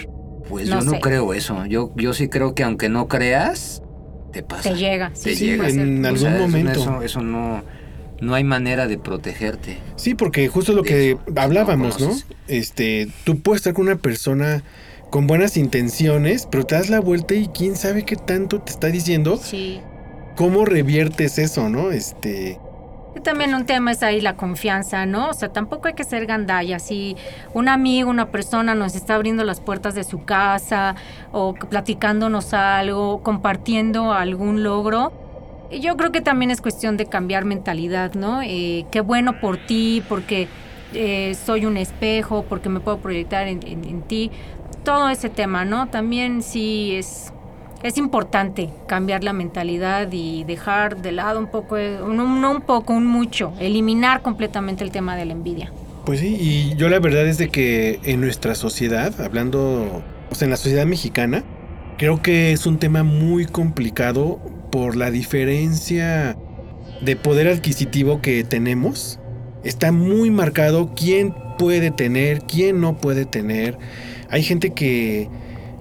[0.49, 1.01] Pues No yo no sé.
[1.01, 1.65] creo eso.
[1.67, 3.83] Yo, yo sí creo que aunque no creas,
[4.33, 4.71] te pasa.
[4.71, 5.11] Te llega.
[5.11, 5.69] Te Sí, sí, llega.
[5.69, 6.73] En O algún sea, momento.
[6.81, 7.63] Eso, eso no,
[8.21, 9.79] no hay manera de protegerte.
[9.97, 12.07] Sí, porque justo lo que eso, no hablábamos, ¿no?
[12.09, 12.27] conoces.
[12.49, 14.63] Este, tú puedes estar con una persona
[15.11, 18.87] con buenas intenciones, pero te das la vuelta y quién sabe qué tanto te está
[18.89, 19.79] diciendo, Sí.
[20.37, 21.91] cómo reviertes eso, ¿no?
[21.93, 22.59] Este,
[23.15, 25.29] Y también un tema es ahí la confianza, ¿no?
[25.29, 26.79] O sea, tampoco hay que ser gandalla.
[26.79, 27.17] Si
[27.53, 30.95] un amigo, una persona nos está abriendo las puertas de su casa
[31.31, 35.13] o platicándonos algo, compartiendo algún logro,
[35.71, 38.41] yo creo que también es cuestión de cambiar mentalidad, ¿no?
[38.43, 40.49] Eh, qué bueno por ti, porque
[40.95, 44.31] eh, soy un espejo, porque me puedo proyectar en, en- en ti.
[44.85, 45.89] Todo ese tema, ¿no?
[45.89, 47.33] También sí es,
[47.83, 52.63] es importante cambiar la mentalidad y dejar de lado un poco, eh, no, no un
[52.63, 55.73] poco, un mucho, eliminar completamente el tema de la envidia.
[56.05, 60.47] Pues sí, y yo la verdad es de que en nuestra sociedad, hablando, o sea,
[60.47, 61.45] en la sociedad mexicana,
[61.97, 64.41] creo que es un tema muy complicado
[64.71, 66.37] por la diferencia
[67.01, 69.21] de poder adquisitivo que tenemos.
[69.63, 73.79] Está muy marcado quién puede tener, quién no puede tener.
[74.31, 75.29] Hay gente que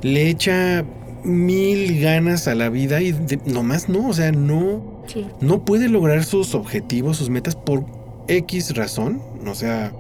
[0.04, 0.84] le echa
[1.24, 5.26] mil ganas a la vida y de- nomás no, o sea, no, Sí.
[5.42, 7.86] no puede lograr sus objetivos, sus metas por
[8.28, 9.92] X razón, o sea,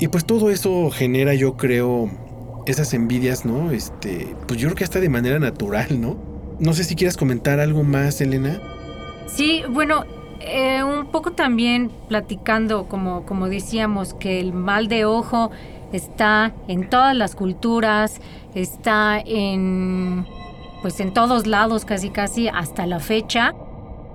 [0.00, 2.10] y pues todo eso genera, yo creo,
[2.66, 3.70] esas envidias, ¿no?
[3.70, 6.16] Este, pues yo creo que hasta de manera natural, ¿no?
[6.58, 8.60] No sé si quieras comentar algo más, Elena.
[9.26, 10.04] Sí, bueno,
[10.40, 15.50] eh, un poco también platicando, como, como decíamos, que el mal de ojo
[15.92, 18.20] está en todas las culturas,
[18.54, 20.24] está en
[20.84, 23.54] pues en todos lados casi casi hasta la fecha.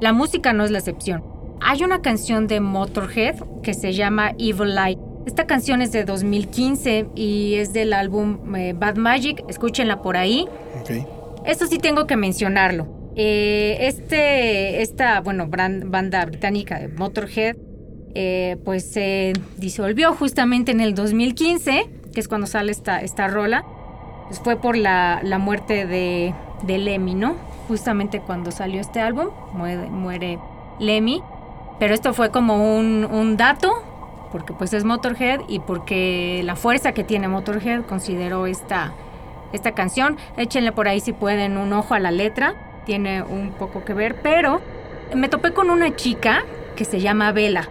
[0.02, 1.24] La música no es la excepción.
[1.62, 5.00] Hay una canción de Motorhead que se llama Evil Eye.
[5.26, 9.44] Esta canción es de 2015 y es del álbum eh, Bad Magic.
[9.50, 10.46] Escúchenla por ahí.
[10.80, 10.92] Ok.
[11.44, 12.86] Esto sí tengo que mencionarlo.
[13.16, 17.56] Eh, este, esta, bueno, banda británica de Motorhead,
[18.14, 23.66] eh, pues se disolvió justamente en el 2015, que es cuando sale esta, esta rola.
[24.28, 27.36] Pues fue por la, la muerte de, de Lemmy, ¿no?
[27.68, 30.40] Justamente cuando salió este álbum, muere, muere
[30.80, 31.22] Lemmy.
[31.80, 33.72] Pero esto fue como un, un dato,
[34.32, 38.94] porque pues es Motorhead y porque la fuerza que tiene Motorhead consideró esta,
[39.54, 40.18] esta canción.
[40.38, 44.16] Échenle por ahí si pueden un ojo a la letra, tiene un poco que ver,
[44.22, 44.62] pero
[45.16, 46.44] me topé con una chica
[46.76, 47.70] que se llama Bella.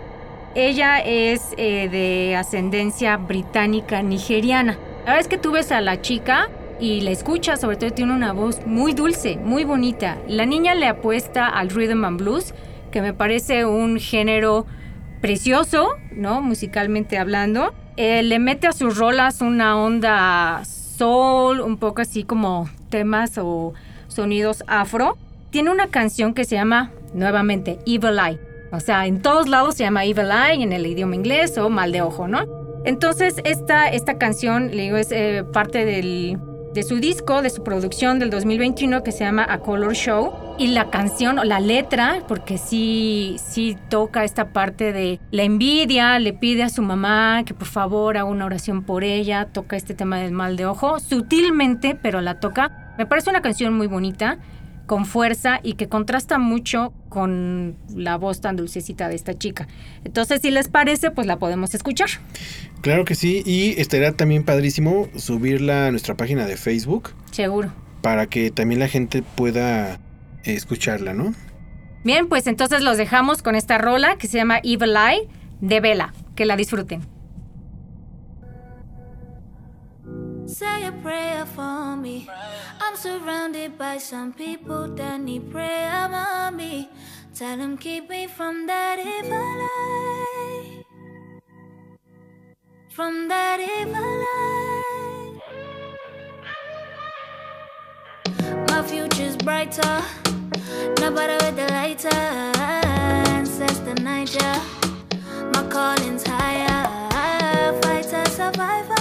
[0.54, 4.78] Ella es eh, de ascendencia británica nigeriana.
[5.00, 6.48] La verdad es que tú ves a la chica
[6.80, 10.18] y la escuchas, sobre todo tiene una voz muy dulce, muy bonita.
[10.28, 12.54] La niña le apuesta al rhythm and blues,
[12.90, 14.66] que me parece un género
[15.20, 16.40] precioso, ¿no?
[16.40, 17.74] Musicalmente hablando.
[17.96, 23.74] Eh, le mete a sus rolas una onda soul, un poco así como temas o
[24.08, 25.16] sonidos afro.
[25.50, 28.38] Tiene una canción que se llama, nuevamente, Evil Eye.
[28.70, 31.90] O sea, en todos lados se llama Evil Eye, en el idioma inglés o Mal
[31.90, 32.44] de Ojo, ¿no?
[32.84, 36.38] Entonces, esta, esta canción, le digo, es eh, parte del,
[36.74, 40.32] de su disco, de su producción del 2021 que se llama A Color Show.
[40.58, 46.18] Y la canción o la letra, porque sí, sí toca esta parte de la envidia,
[46.18, 49.94] le pide a su mamá que por favor haga una oración por ella, toca este
[49.94, 52.94] tema del mal de ojo, sutilmente, pero la toca.
[52.98, 54.38] Me parece una canción muy bonita,
[54.88, 59.68] con fuerza y que contrasta mucho con la voz tan dulcecita de esta chica.
[60.02, 62.08] Entonces, si les parece, pues la podemos escuchar.
[62.80, 67.70] Claro que sí, y estará también padrísimo subirla a nuestra página de Facebook Seguro.
[68.02, 70.00] para que también la gente pueda
[70.42, 71.34] escucharla, ¿no?
[72.02, 75.28] Bien, pues entonces los dejamos con esta rola que se llama Evil Eye
[75.60, 76.14] de Vela.
[76.34, 77.02] Que la disfruten.
[80.48, 82.26] Say a prayer for me.
[82.80, 86.88] I'm surrounded by some people that need prayer, mommy.
[87.34, 90.84] Tell them keep me from that evil eye.
[92.88, 95.38] From that evil eye.
[98.70, 100.02] My future's brighter.
[100.98, 102.24] Nobody with the lighter.
[103.44, 104.54] Says the Niger.
[105.52, 106.86] My calling's higher.
[107.82, 108.97] Fighter, survivor.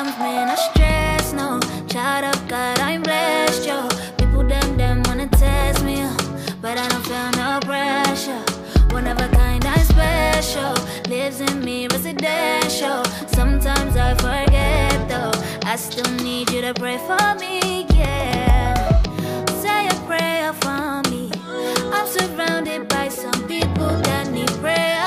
[0.00, 1.60] Man, I stress, no.
[1.86, 3.86] Child of God, I'm blessed, yo.
[4.16, 6.02] People, them, them wanna test me,
[6.62, 8.42] but I don't feel no pressure.
[8.94, 10.72] One of a kind, I'm special.
[11.10, 13.04] Lives in me, residential.
[13.28, 15.32] Sometimes I forget, though.
[15.68, 19.02] I still need you to pray for me, yeah.
[19.60, 21.30] Say a prayer for me.
[21.92, 24.99] I'm surrounded by some people that need prayer,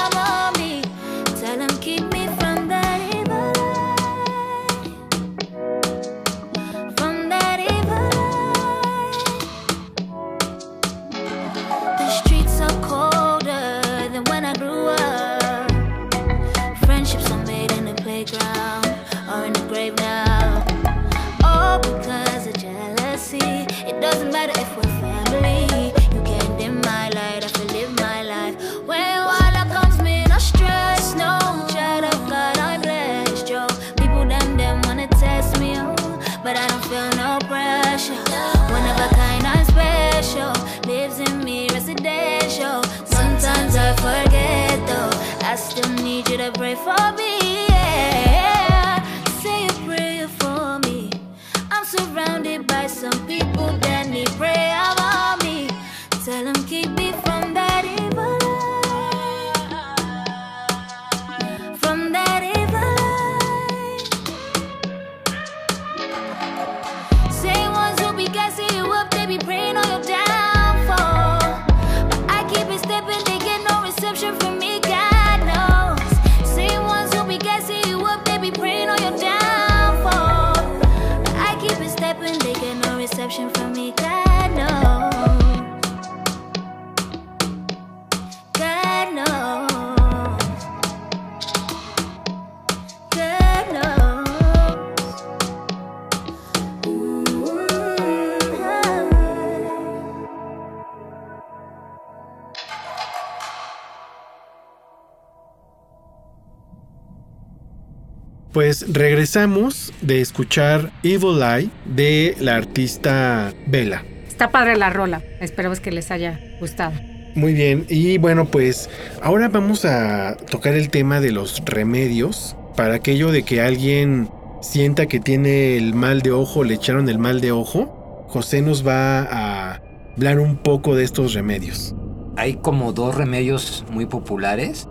[109.34, 114.04] regresamos de escuchar Evil Eye de la artista Vela.
[114.28, 115.24] Está padre la rola.
[115.40, 116.92] Esperemos que les haya gustado.
[117.34, 118.92] Muy bien, y bueno, pues
[119.24, 124.30] ahora vamos a tocar el tema de los remedios para aquello de que alguien
[124.62, 128.28] sienta que tiene el mal de ojo, le echaron el mal de ojo.
[128.28, 129.82] José nos va a
[130.16, 131.96] hablar un poco de estos remedios.
[132.38, 134.88] Hay como dos remedios muy populares.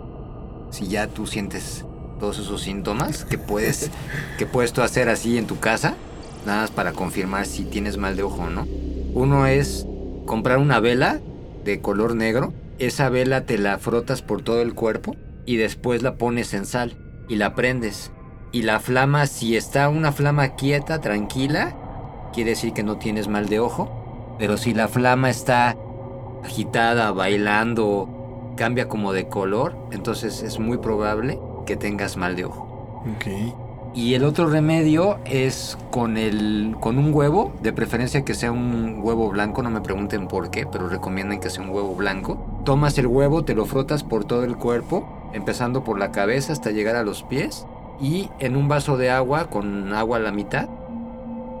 [0.69, 1.85] Si ya tú sientes
[2.19, 3.91] todos esos síntomas que puedes,
[4.37, 5.95] que puedes tú hacer así en tu casa,
[6.45, 8.67] nada más para confirmar si tienes mal de ojo o no.
[9.13, 9.85] Uno es
[10.25, 11.19] comprar una vela
[11.63, 12.53] de color negro.
[12.79, 16.97] Esa vela te la frotas por todo el cuerpo y después la pones en sal
[17.27, 18.11] y la prendes.
[18.51, 21.75] Y la flama, si está una flama quieta, tranquila,
[22.33, 24.35] quiere decir que no tienes mal de ojo.
[24.39, 25.75] Pero si la flama está
[26.43, 33.03] agitada, bailando, cambia como de color, entonces es muy probable que tengas mal de ojo.
[33.15, 33.27] Ok.
[33.95, 38.99] Y el otro remedio es con, el, con un huevo, de preferencia que sea un
[39.03, 42.43] huevo blanco, no me pregunten por qué, pero recomiendan que sea un huevo blanco.
[42.65, 46.71] Tomas el huevo, te lo frotas por todo el cuerpo, empezando por la cabeza hasta
[46.71, 47.67] llegar a los pies,
[48.01, 50.69] y en un vaso de agua, con agua a la mitad,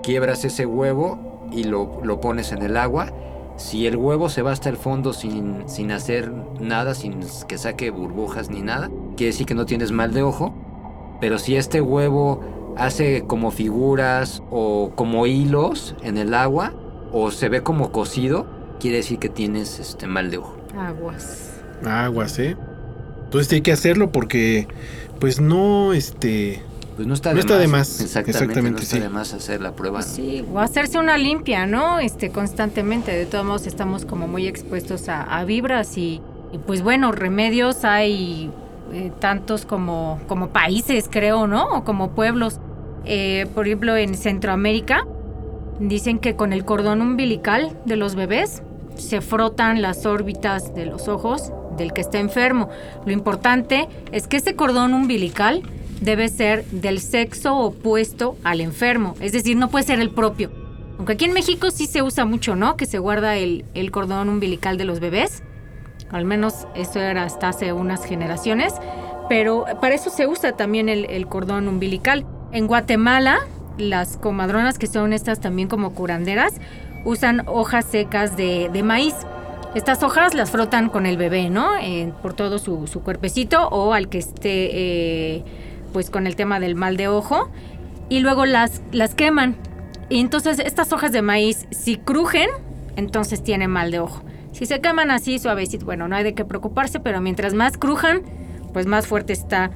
[0.01, 3.11] quiebras ese huevo y lo, lo pones en el agua.
[3.57, 7.91] Si el huevo se va hasta el fondo sin, sin hacer nada, sin que saque
[7.91, 10.53] burbujas ni nada, quiere decir que no tienes mal de ojo.
[11.21, 12.41] Pero si este huevo
[12.77, 16.73] hace como figuras o como hilos en el agua
[17.11, 18.47] o se ve como cocido,
[18.79, 20.57] quiere decir que tienes este mal de ojo.
[20.77, 21.61] Aguas.
[21.85, 22.57] Aguas, ¿eh?
[23.25, 24.67] Entonces hay que hacerlo porque,
[25.19, 26.61] pues no, este...
[26.95, 27.61] Pues no está No de está más.
[27.61, 29.01] de más, Exactamente, exactamente, no está sí.
[29.01, 30.01] de más hacer la prueba.
[30.01, 31.99] Sí, o hacerse una limpia, ¿no?
[31.99, 33.11] Este, constantemente.
[33.11, 36.21] De todos modos, estamos como muy expuestos a, a vibras y,
[36.51, 38.51] y, pues bueno, remedios hay
[38.93, 41.65] eh, tantos como, como países, creo, ¿no?
[41.77, 42.59] O como pueblos.
[43.05, 45.05] Eh, por ejemplo, en Centroamérica,
[45.79, 48.61] dicen que con el cordón umbilical de los bebés
[48.95, 52.69] se frotan las órbitas de los ojos del que está enfermo.
[53.05, 55.63] Lo importante es que ese cordón umbilical
[56.03, 60.51] debe ser del sexo opuesto al enfermo, es decir, no puede ser el propio.
[60.97, 62.77] Aunque aquí en México sí se usa mucho, ¿no?
[62.77, 65.43] Que se guarda el, cordón umbilical de los bebés.
[66.11, 68.73] Al menos eso era hasta hace unas generaciones.
[69.27, 72.25] Pero para eso se usa también el, cordón umbilical.
[72.51, 73.39] En Guatemala,
[73.77, 76.53] las comadronas, que son estas también como curanderas,
[77.05, 79.15] usan hojas secas de, maíz.
[79.73, 81.71] Estas hojas las frotan con el bebé, ¿no?
[82.21, 85.43] Por todo su, su cuerpecito o al que esté, eh,
[85.93, 87.49] pues con el tema del mal de ojo.
[88.09, 89.55] Y luego las, las queman.
[90.09, 92.49] Y entonces estas hojas de maíz, si crujen,
[92.95, 94.23] entonces tiene mal de ojo.
[94.51, 98.21] Si se queman así suavecito, bueno, no hay de qué preocuparse, pero mientras más crujan,
[98.73, 99.71] pues más fuerte está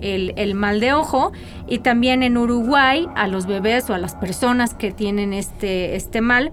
[0.00, 1.32] el, el, mal de ojo.
[1.66, 6.20] Y también en Uruguay, a los bebés o a las personas que tienen este, este
[6.20, 6.52] mal,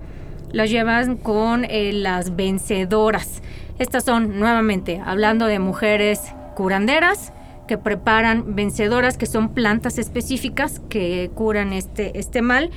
[0.53, 3.41] los llevan con eh, las vencedoras.
[3.77, 6.21] Estas son, nuevamente, hablando de mujeres
[6.55, 7.33] curanderas
[7.67, 12.69] que preparan vencedoras, que son plantas específicas que curan este, este mal.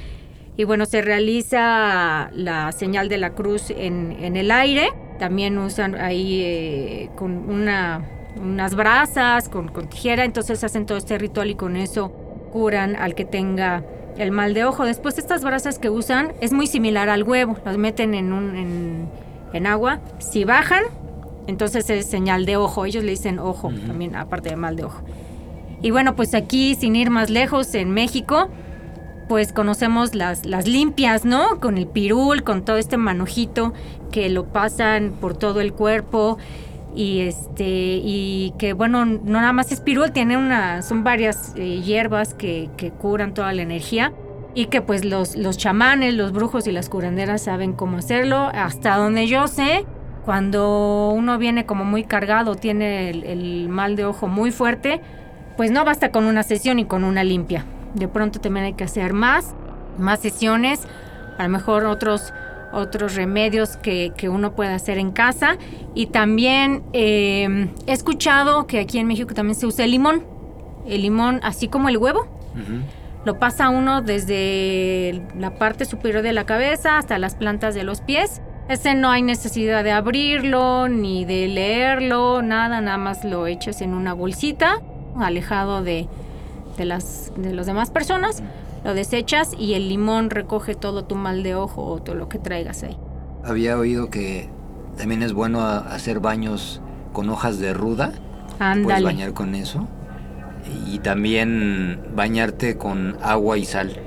[0.56, 4.88] Y bueno, se realiza la señal de la cruz en, en el aire.
[5.18, 8.04] También usan ahí eh, con una,
[8.40, 10.24] unas brasas, con, con tijera.
[10.24, 12.08] Entonces hacen todo este ritual y con eso
[12.52, 13.84] curan al que tenga
[14.16, 14.84] el mal de ojo.
[14.84, 17.56] Después estas brasas que usan es muy similar al huevo.
[17.64, 19.08] Las meten en, un, en,
[19.52, 20.00] en agua.
[20.18, 20.82] Si bajan,
[21.48, 22.84] entonces es señal de ojo.
[22.84, 23.86] Ellos le dicen ojo uh -huh.
[23.86, 25.02] también, aparte de mal de ojo.
[25.80, 28.48] Y bueno, pues aquí, sin ir más lejos, en México,
[29.28, 31.58] pues conocemos las, las limpias, ¿no?
[31.58, 33.72] Con el pirul, con todo este manojito
[34.12, 36.36] que lo pasan por todo el cuerpo
[36.94, 41.82] y este y que bueno no nada más es pirul tiene una son varias eh,
[41.82, 44.14] hierbas que, que, curan toda la energía
[44.54, 48.96] y que pues los los chamanes los brujos y las curanderas saben cómo hacerlo hasta
[48.96, 49.84] donde yo sé
[50.28, 55.00] cuando uno viene como muy cargado tiene el, el mal de ojo muy fuerte
[55.56, 57.64] pues no basta con una sesión y con una limpia
[57.94, 59.54] de pronto también hay que hacer más
[59.96, 60.86] más sesiones
[61.38, 62.34] a lo mejor otros
[62.72, 65.56] otros remedios que, que, uno puede hacer en casa.
[65.94, 70.22] Y también eh, he escuchado que aquí en México también se usa el limón.
[70.86, 72.28] El limón, así como el huevo.
[72.54, 72.82] Uh -huh.
[73.24, 78.02] Lo pasa uno desde la parte superior de la cabeza hasta las plantas de los
[78.02, 78.42] pies.
[78.68, 83.94] Ese no hay necesidad de abrirlo ni de leerlo, nada, nada más lo echas en
[83.94, 84.82] una bolsita,
[85.16, 86.06] alejado de,
[86.76, 88.42] de las de las demás personas
[88.84, 92.38] lo desechas y el limón recoge todo tu mal de ojo o todo lo que
[92.38, 92.96] traigas ahí.
[93.44, 94.48] Había oído que
[94.96, 96.80] también es bueno hacer baños
[97.12, 98.12] con hojas de ruda.
[98.58, 98.84] Ándale.
[98.84, 99.86] Puedes bañar con eso.
[100.86, 104.00] y también bañarte con agua y sal.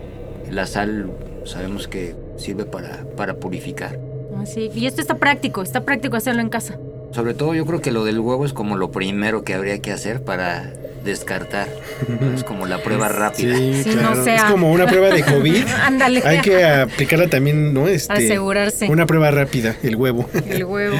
[0.49, 1.11] La sal
[1.45, 4.10] sabemos que sirve para, para purificar.
[4.37, 4.69] Ah, sí.
[4.73, 6.77] Y esto está práctico, está práctico hacerlo en casa.
[7.11, 9.91] Sobre todo yo creo que lo del huevo es como lo primero que habría que
[9.91, 10.71] hacer para
[11.03, 11.67] descartar.
[12.35, 13.55] Es como la prueba rápida.
[13.57, 14.23] Sí, Sí, no claro.
[14.23, 14.35] sea.
[14.35, 15.65] Es como una prueba de COVID.
[15.83, 16.21] Ándale.
[16.25, 17.87] Hay que aplicarla también, ¿no?
[17.87, 18.87] Este, Asegurarse.
[18.87, 20.27] Una prueba rápida, el huevo.
[20.47, 20.97] El huevo.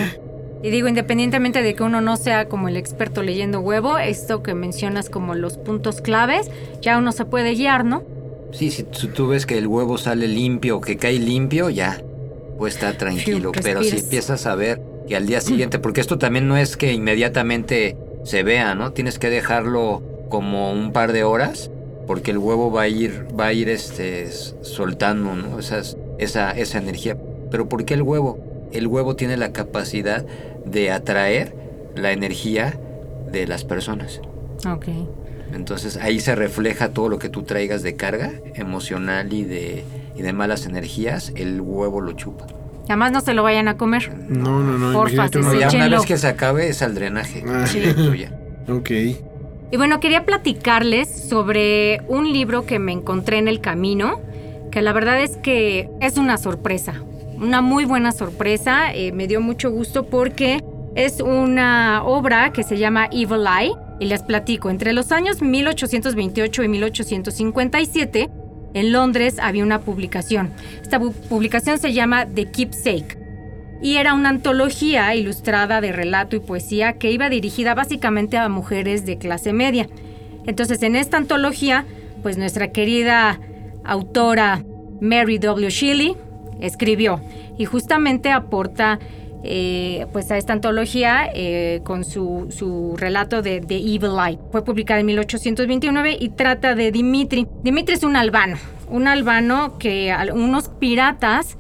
[0.64, 4.54] Y digo, independientemente de que uno no sea como el experto leyendo huevo, esto que
[4.54, 6.52] mencionas como los puntos claves,
[6.82, 8.04] ya uno se puede guiar, ¿no?
[8.52, 12.02] Sí, si tú ves que el huevo sale limpio que cae limpio, ya,
[12.62, 13.52] pues está tranquilo.
[13.64, 16.94] Pero si empiezas a ver que al día siguiente, porque esto también no es que
[16.94, 18.94] inmediatamente se vea, ¿no?
[18.94, 21.72] Tienes que dejarlo como un par de horas,
[22.06, 25.58] porque el huevo va a ir, va a ir este, soltando, ¿no?
[25.58, 27.18] Esas, esa, esa energía.
[27.50, 28.38] Pero ¿por qué el huevo?
[28.72, 30.24] El huevo tiene la capacidad
[30.64, 31.56] de atraer
[31.96, 32.80] la energía
[33.32, 34.22] de las personas.
[34.72, 34.86] Ok.
[35.52, 39.84] Entonces ahí se refleja todo lo que tú traigas de carga emocional y de,
[40.22, 42.46] y de malas energías, el huevo lo chupa.
[42.86, 44.14] Además no se lo vayan a comer.
[44.30, 44.94] No, no, no.
[44.94, 45.40] Porfa, sí.
[45.60, 47.44] ya una vez que se acabe es al drenaje.
[47.48, 47.66] Ah.
[47.66, 47.82] Sí.
[48.70, 48.92] Ok.
[49.72, 54.20] Y bueno, quería platicarles sobre un libro que me encontré en el camino,
[54.70, 57.02] que la verdad es que es una sorpresa,
[57.38, 60.64] una muy buena sorpresa, eh, me dio mucho gusto porque
[60.94, 66.64] es una obra que se llama Evil Eye, y les platico, entre los años 1828
[66.64, 68.30] y 1857,
[68.74, 70.52] en Londres había una publicación.
[70.82, 73.18] Esta publicación se llama The Keepsake
[73.82, 79.06] y era una antología ilustrada de relato y poesía que iba dirigida básicamente a mujeres
[79.06, 79.88] de clase media.
[80.46, 81.86] Entonces, en esta antología,
[82.22, 83.40] pues nuestra querida
[83.84, 84.64] autora
[85.02, 85.70] Mary W.
[85.70, 86.16] Shelley
[86.60, 87.22] escribió
[87.58, 89.00] y justamente aporta
[89.44, 94.40] eh, pues a esta antología eh, con su, su relato de The Evil Eye.
[94.52, 97.48] Fue publicada en 1829 y trata de Dimitri.
[97.64, 101.58] Dimitri es un albano, un albano que unos piratas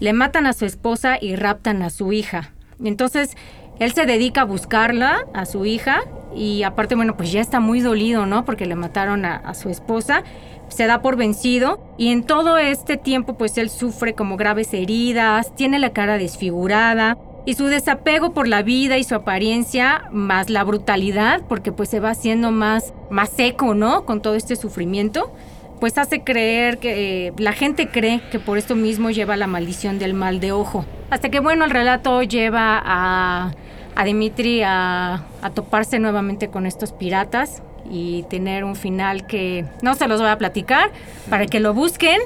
[0.00, 2.52] le matan a su esposa y raptan a su hija.
[2.82, 3.36] Entonces,
[3.78, 6.00] él se dedica a buscarla, a su hija,
[6.34, 8.44] y aparte, bueno, pues ya está muy dolido, ¿no?
[8.44, 10.22] Porque le mataron a, a su esposa.
[10.68, 15.54] Se da por vencido y en todo este tiempo, pues él sufre como graves heridas,
[15.54, 20.64] tiene la cara desfigurada y su desapego por la vida y su apariencia, más la
[20.64, 24.04] brutalidad, porque pues se va haciendo más, más seco, ¿no?
[24.04, 25.32] Con todo este sufrimiento
[25.78, 29.98] pues hace creer que eh, la gente cree que por esto mismo lleva la maldición
[29.98, 30.84] del mal de ojo.
[31.10, 33.52] Hasta que bueno, el relato lleva a,
[33.94, 39.94] a Dimitri a, a toparse nuevamente con estos piratas y tener un final que no
[39.94, 40.90] se los voy a platicar
[41.30, 42.20] para que lo busquen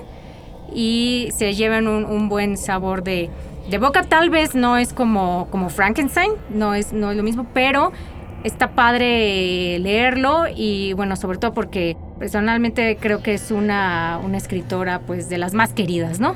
[0.74, 3.30] y se lleven un, un buen sabor de,
[3.70, 4.02] de boca.
[4.02, 7.92] Tal vez no es como, como Frankenstein, no es, no es lo mismo, pero
[8.44, 15.00] está padre leerlo y bueno, sobre todo porque personalmente creo que es una, una escritora
[15.00, 16.34] pues de las más queridas, ¿no?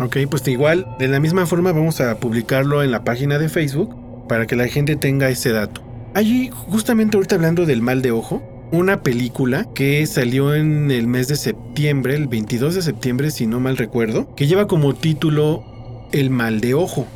[0.00, 4.26] Ok, pues igual, de la misma forma vamos a publicarlo en la página de Facebook
[4.28, 5.82] para que la gente tenga ese dato.
[6.14, 11.28] Allí, justamente ahorita hablando del mal de ojo, una película que salió en el mes
[11.28, 15.64] de septiembre, el 22 de septiembre si no mal recuerdo, que lleva como título
[16.12, 17.06] El mal de ojo.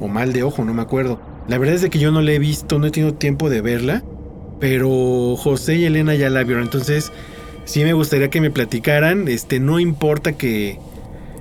[0.00, 1.20] O mal de ojo, no me acuerdo.
[1.48, 3.60] La verdad es de que yo no la he visto, no he tenido tiempo de
[3.60, 4.02] verla,
[4.60, 7.12] pero José y Elena ya la vieron, entonces
[7.64, 10.78] sí me gustaría que me platicaran, este no importa que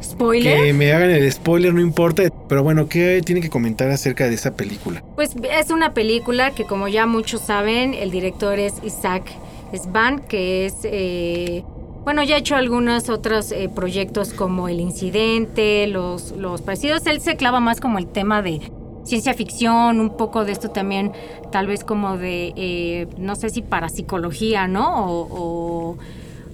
[0.04, 0.64] Spoiler.
[0.64, 2.24] que me hagan el spoiler, no importa.
[2.48, 5.04] Pero bueno, ¿qué tienen que comentar acerca de esa película?
[5.16, 9.24] Pues es una película que como ya muchos saben, el director es Isaac
[9.78, 11.64] Svan, que es, eh,
[12.04, 17.06] bueno, ya ha hecho algunos otros eh, proyectos como El Incidente, los, los parecidos.
[17.08, 18.60] Él se clava más como el tema de
[19.04, 21.12] ciencia ficción, un poco de esto también,
[21.52, 25.08] tal vez como de, eh, no sé si parapsicología, ¿no?
[25.08, 25.98] O, o,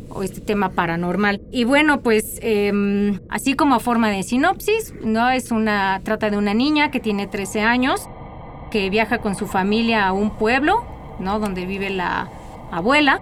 [0.09, 1.41] o este tema paranormal.
[1.51, 5.29] Y bueno, pues em, así como forma de sinopsis, ¿no?
[5.29, 8.09] Es una, trata de una niña que tiene 13 años,
[8.71, 10.83] que viaja con su familia a un pueblo,
[11.19, 11.39] ¿no?
[11.39, 12.29] Donde vive la
[12.71, 13.21] abuela,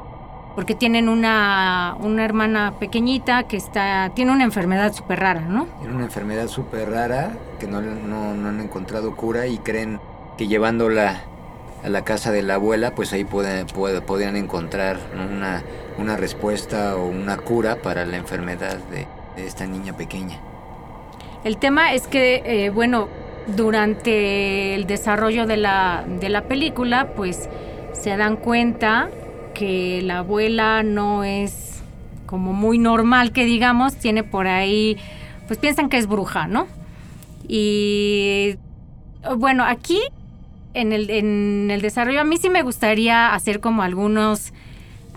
[0.56, 5.68] porque tienen una, una hermana pequeñita que está, tiene una enfermedad súper rara, ¿no?
[5.84, 10.00] Era una enfermedad súper rara que no, no, no han encontrado cura y creen
[10.38, 11.24] que llevándola
[11.88, 15.64] a la casa de la abuela, pues ahí pueden, puede- podrían encontrar una,
[15.98, 20.38] una respuesta o una cura para la enfermedad de, de esta niña pequeña.
[21.44, 23.08] El tema es que, eh, bueno,
[23.56, 27.48] durante el desarrollo de la, de la película, pues
[27.94, 29.10] se dan cuenta
[29.54, 31.82] que la abuela no es
[32.26, 34.98] como muy normal que digamos, tiene por ahí,
[35.48, 36.68] pues piensan que es bruja, ¿no?
[37.48, 38.58] Y
[39.38, 40.02] bueno, aquí
[40.78, 44.54] en el, en el desarrollo a mí sí me gustaría hacer como algunos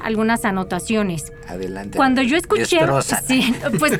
[0.03, 1.31] algunas anotaciones.
[1.47, 1.97] Adelante.
[1.97, 2.81] Cuando yo escuché.
[3.27, 3.99] Sí, pues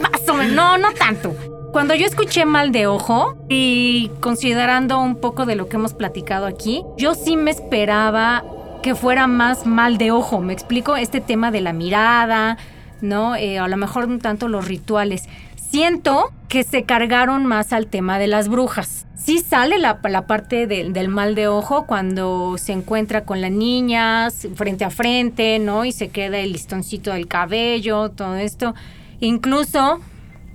[0.00, 0.54] más o menos.
[0.54, 1.34] No, no tanto.
[1.72, 6.46] Cuando yo escuché mal de ojo y considerando un poco de lo que hemos platicado
[6.46, 8.44] aquí, yo sí me esperaba
[8.82, 10.40] que fuera más mal de ojo.
[10.40, 10.96] ¿Me explico?
[10.96, 12.56] Este tema de la mirada,
[13.00, 13.36] ¿no?
[13.36, 15.24] Eh, a lo mejor un tanto los rituales.
[15.56, 19.06] Siento que se cargaron más al tema de las brujas.
[19.22, 23.50] Sí sale la, la parte del- del mal de ojo cuando se encuentra con las
[23.50, 25.84] niñas frente a frente, ¿no?
[25.84, 28.74] Y se queda el listoncito del cabello, todo esto.
[29.20, 30.00] Incluso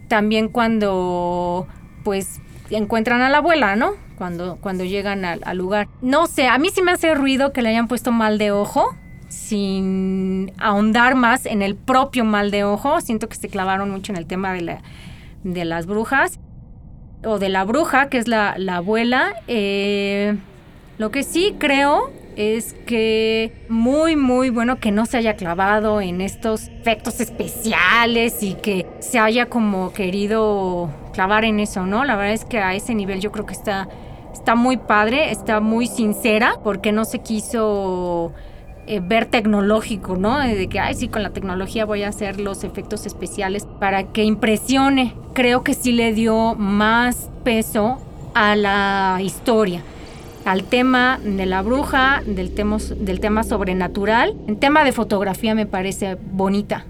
[0.07, 1.67] también cuando,
[2.03, 2.41] pues,
[2.71, 3.91] encuentran a la abuela, ¿no?
[4.17, 5.87] Cuando, cuando llegan al, al lugar.
[6.01, 8.95] No sé, a mí sí me hace ruido que le hayan puesto mal de ojo
[9.29, 12.99] sin ahondar más en el propio mal de ojo.
[13.01, 14.81] Siento que se clavaron mucho en el tema de, la,
[15.43, 16.39] de las brujas
[17.25, 19.33] o de la bruja, que es la, la abuela.
[19.47, 20.37] Eh,
[20.97, 26.21] lo que sí creo es que muy, muy bueno que no se haya clavado en
[26.21, 32.03] estos efectos especiales y que se haya como querido clavar en eso, ¿no?
[32.03, 33.87] La verdad es que a ese nivel yo creo que está,
[34.33, 38.33] está muy padre, está muy sincera, porque no se quiso
[38.87, 40.39] eh, ver tecnológico, ¿no?
[40.39, 44.23] De que, ay, sí, con la tecnología voy a hacer los efectos especiales para que
[44.23, 45.13] impresione.
[45.33, 47.99] Creo que sí le dio más peso
[48.33, 49.81] a la historia,
[50.45, 54.35] al tema de la bruja, del tema, del tema sobrenatural.
[54.47, 56.85] En tema de fotografía me parece bonita.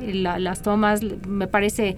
[0.00, 1.96] La- las tomas me parece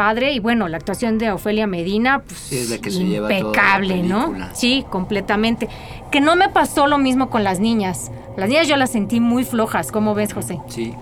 [0.00, 3.28] padre y bueno, la actuación de Ofelia Medina, pues, Sí, es la que se lleva
[3.28, 4.34] toda la impecable, ¿no?
[4.54, 5.68] Sí, completamente.
[6.10, 8.10] Que no me pasó lo mismo con las niñas.
[8.34, 10.58] Las niñas yo las sentí muy flojas, ¿cómo ves, José?
[10.68, 10.94] Sí.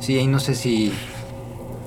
[0.00, 0.92] Sí, ahí no sé si.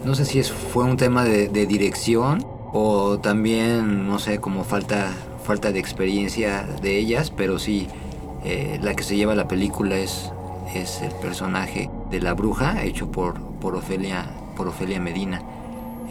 [0.06, 4.64] No sé si es, fue un tema de, de dirección o también, no sé, como
[4.64, 5.12] falta,
[5.44, 7.90] falta de experiencia de ellas, pero sí,
[8.46, 10.32] eh, la que se lleva la película es,
[10.74, 15.42] es el personaje de la bruja, hecho por, por, Ofelia, por Ofelia Medina.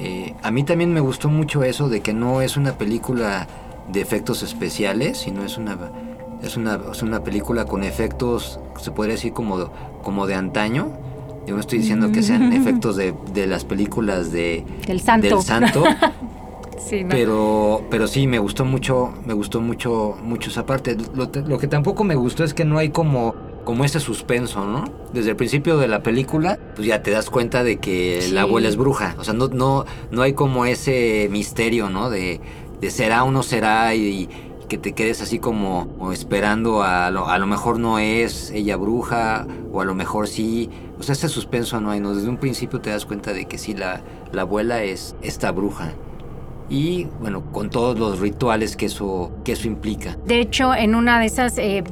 [0.04, 3.46] Eh, a mí también me gustó mucho eso de que no es una película
[3.92, 5.78] de efectos especiales, sino es una,
[6.42, 9.70] es una, es una película con efectos, se podría decir como,
[10.02, 10.90] como de antaño.
[11.46, 15.26] Yo no estoy diciendo que sean efectos de, de las películas de, Del santo.
[15.28, 15.84] del santo,
[16.78, 17.10] Sí, ¿no?
[17.10, 20.96] pero, pero sí, me gustó mucho, me gustó mucho, mucho esa parte.
[21.14, 23.34] Lo, lo que tampoco me gustó es que no hay como,
[23.64, 24.84] como ese suspenso, ¿no?
[25.12, 28.32] Desde el principio de la película, pues ya te das cuenta de que Sí.
[28.32, 29.14] la abuela es bruja.
[29.18, 32.10] O sea, no, no, no hay como ese misterio, ¿no?
[32.10, 32.40] De,
[32.80, 34.28] de será o no será y, y
[34.68, 38.76] que te quedes así como, como esperando a lo, a lo mejor no es ella
[38.76, 40.70] bruja o a lo mejor sí.
[40.98, 42.14] O sea, ese suspenso no hay, ¿no?
[42.14, 44.02] Desde un principio te das cuenta de que sí, la,
[44.32, 45.92] la abuela es esta bruja.
[46.70, 50.16] Y bueno, con todos los rituales que eso, que eso implica.
[50.24, 51.84] De hecho, en una de esas, eh,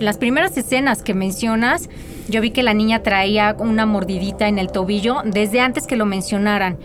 [0.00, 1.88] las primeras escenas que mencionas,
[2.28, 6.06] yo vi que la niña traía una mordidita en el tobillo desde antes que lo
[6.06, 6.78] mencionaran.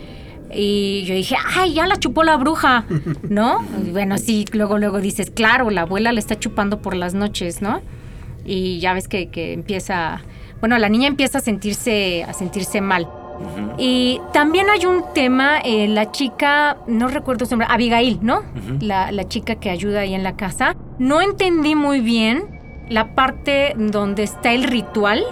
[0.52, 2.84] Y yo dije, ay, ya la chupó la bruja,
[3.28, 3.64] ¿no?
[3.84, 7.60] Y bueno, sí, luego, luego dices, claro, la abuela le está chupando por las noches,
[7.60, 7.82] ¿no?
[8.44, 10.22] Y ya ves que, que empieza,
[10.60, 13.08] bueno, la niña empieza a sentirse, a sentirse mal.
[13.78, 18.42] Y también hay un tema, eh, la chica, no recuerdo su nombre, Abigail, ¿no?
[18.80, 20.76] La, la chica que ayuda ahí en la casa.
[21.00, 25.22] No entendí muy bien la parte donde está el ritual,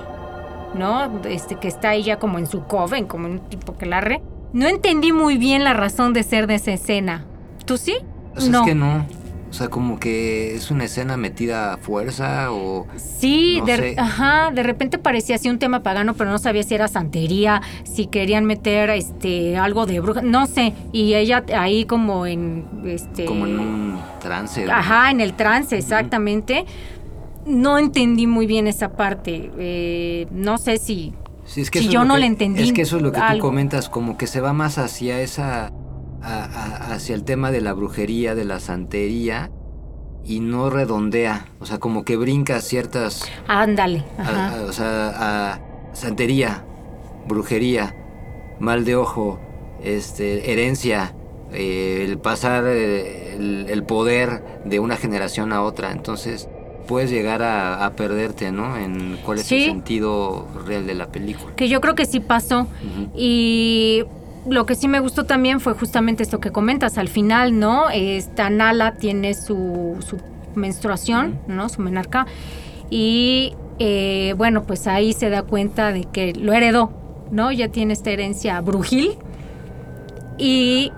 [0.75, 1.21] ¿no?
[1.25, 4.23] Este, que está ella como en su coven, como en un tipo que larre.
[4.53, 7.25] No entendí muy bien la razón de ser de esa escena.
[7.65, 7.97] ¿Tú sí?
[8.37, 8.61] O sea, no.
[8.61, 9.07] es que no.
[9.51, 12.87] O sea, como que es una escena metida a fuerza o...
[12.97, 13.95] Sí, No de, sé.
[13.99, 18.07] ajá, de repente parecía así un tema pagano, pero no sabía si era santería, si
[18.07, 20.73] querían meter este algo de bruja, no sé.
[20.93, 24.65] Y ella ahí como en este Como en un trance.
[24.65, 24.73] ¿no?
[24.73, 26.65] Ajá, en el trance, exactamente.
[27.47, 29.51] No entendí muy bien esa parte.
[29.59, 31.15] Eh, no sé si.
[31.45, 33.21] Sí, es que Si yo no que- le entendí Es que eso es lo que
[33.33, 35.73] tú comentas, como que se va más hacia esa.
[36.25, 39.51] a- a- hacia el tema de la brujería, de la santería,
[40.25, 41.47] y no redondea.
[41.59, 43.25] O sea, como que brinca ciertas.
[43.49, 44.05] Ándale.
[44.69, 45.61] o sea, a
[45.95, 46.65] santería,
[47.27, 47.97] brujería,
[48.61, 49.41] mal de ojo,
[49.83, 51.17] este, herencia,
[51.53, 55.91] eh, el pasar eh, el, el poder de una generación a otra.
[55.91, 56.49] Entonces
[56.93, 58.77] puedes llegar a, a perderte, ¿no?
[58.77, 59.65] En cuál es Sí.
[59.65, 61.55] el sentido real de la película.
[61.57, 62.67] Que yo creo que sí pasó.
[63.17, 64.05] Y
[64.47, 66.99] lo que sí me gustó también fue justamente esto que comentas.
[66.99, 67.89] Al final, ¿no?
[67.91, 70.19] Esta Nala tiene su, su
[70.55, 71.69] menstruación, ¿no?
[71.71, 72.27] Su menarca.
[72.91, 76.93] Y eh, bueno, pues ahí se da cuenta de que lo heredó,
[77.31, 77.51] ¿no?
[77.53, 79.17] Ya tiene esta herencia brujil.
[80.39, 80.93] Y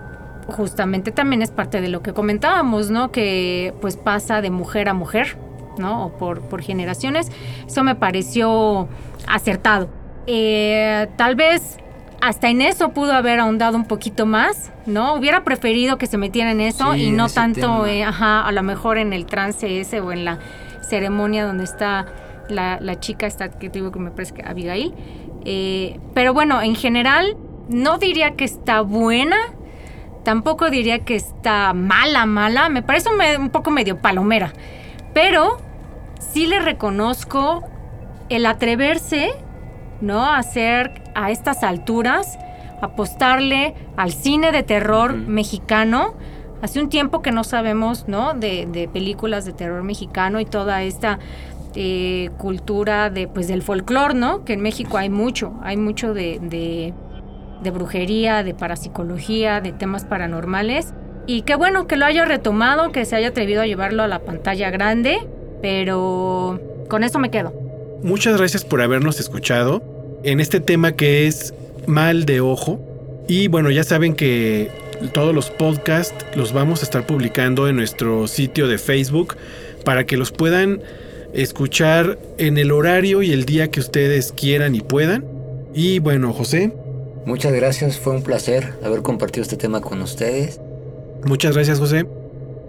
[0.48, 3.10] justamente también es parte de lo que comentábamos, ¿no?
[3.12, 5.36] Que pues pasa de mujer a mujer,
[5.78, 6.06] ¿no?
[6.06, 7.30] O por, por generaciones.
[7.66, 8.88] Eso me pareció
[9.26, 9.88] acertado.
[10.26, 11.78] Eh, tal vez
[12.20, 15.14] hasta en eso pudo haber ahondado un poquito más, ¿no?
[15.14, 18.62] Hubiera preferido que se metiera en eso Sí, y no tanto, eh, ajá, a lo
[18.62, 20.38] mejor en el trance ese o en la
[20.80, 22.06] ceremonia donde está
[22.48, 24.94] la, la chica esta que te digo que me parece que Abigail.
[25.44, 27.36] Eh, pero bueno, en general,
[27.68, 29.36] no diría que está buena,
[30.22, 34.52] tampoco diría que está mala, mala, me parece un poco medio palomera,
[35.14, 35.56] pero
[36.18, 37.64] sí le reconozco
[38.28, 39.30] el atreverse,
[40.00, 40.24] ¿no?
[40.24, 42.38] A hacer a estas alturas,
[42.82, 46.14] apostarle al cine de terror mexicano.
[46.60, 48.34] Hace un tiempo que no sabemos, ¿no?
[48.34, 51.18] De, de películas de terror mexicano y toda esta
[51.74, 54.44] eh, cultura de, pues, del folclore, ¿no?
[54.44, 56.94] Que en México hay mucho, hay mucho de, de,
[57.62, 60.94] de brujería, de parapsicología, de temas paranormales.
[61.26, 64.20] Y qué bueno que lo haya retomado, que se haya atrevido a llevarlo a la
[64.20, 65.18] pantalla grande,
[65.62, 67.52] pero con eso me quedo.
[68.02, 69.82] Muchas gracias por habernos escuchado
[70.22, 71.54] en este tema que es
[71.86, 72.80] mal de ojo.
[73.26, 74.70] Y bueno, ya saben que
[75.12, 79.36] todos los podcasts los vamos a estar publicando en nuestro sitio de Facebook
[79.84, 80.82] para que los puedan
[81.32, 85.24] escuchar en el horario y el día que ustedes quieran y puedan.
[85.72, 86.72] Y bueno, José,
[87.26, 90.60] Muchas gracias, fue un placer haber compartido este tema con ustedes.
[91.26, 92.06] Muchas gracias José.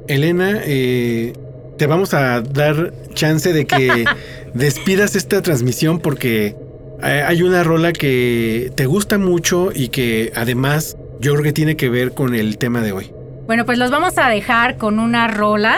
[0.07, 1.33] Elena, eh,
[1.77, 4.05] te vamos a dar chance de que
[4.53, 6.55] despidas esta transmisión porque
[7.03, 11.75] eh, hay una rola que te gusta mucho y que además yo creo que tiene
[11.75, 13.11] que ver con el tema de hoy.
[13.45, 15.77] Bueno, pues los vamos a dejar con una rola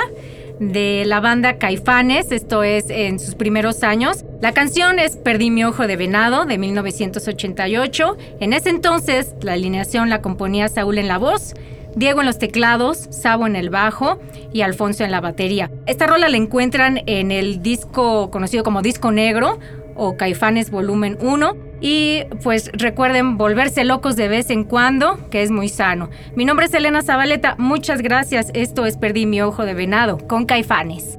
[0.59, 4.23] de la banda Caifanes, esto es en sus primeros años.
[4.41, 8.17] La canción es Perdí mi ojo de venado de 1988.
[8.39, 11.53] En ese entonces la alineación la componía Saúl en la voz,
[11.97, 14.19] Diego en los teclados, Sabo en el bajo
[14.53, 15.71] y Alfonso en la batería.
[15.87, 19.57] Esta rola la encuentran en el disco conocido como Disco Negro
[19.95, 21.57] o Caifanes Volumen 1.
[21.81, 26.09] Y pues recuerden volverse locos de vez en cuando, que es muy sano.
[26.35, 28.51] Mi nombre es Elena Zabaleta, muchas gracias.
[28.53, 31.17] Esto es Perdí mi ojo de venado con Caifanes.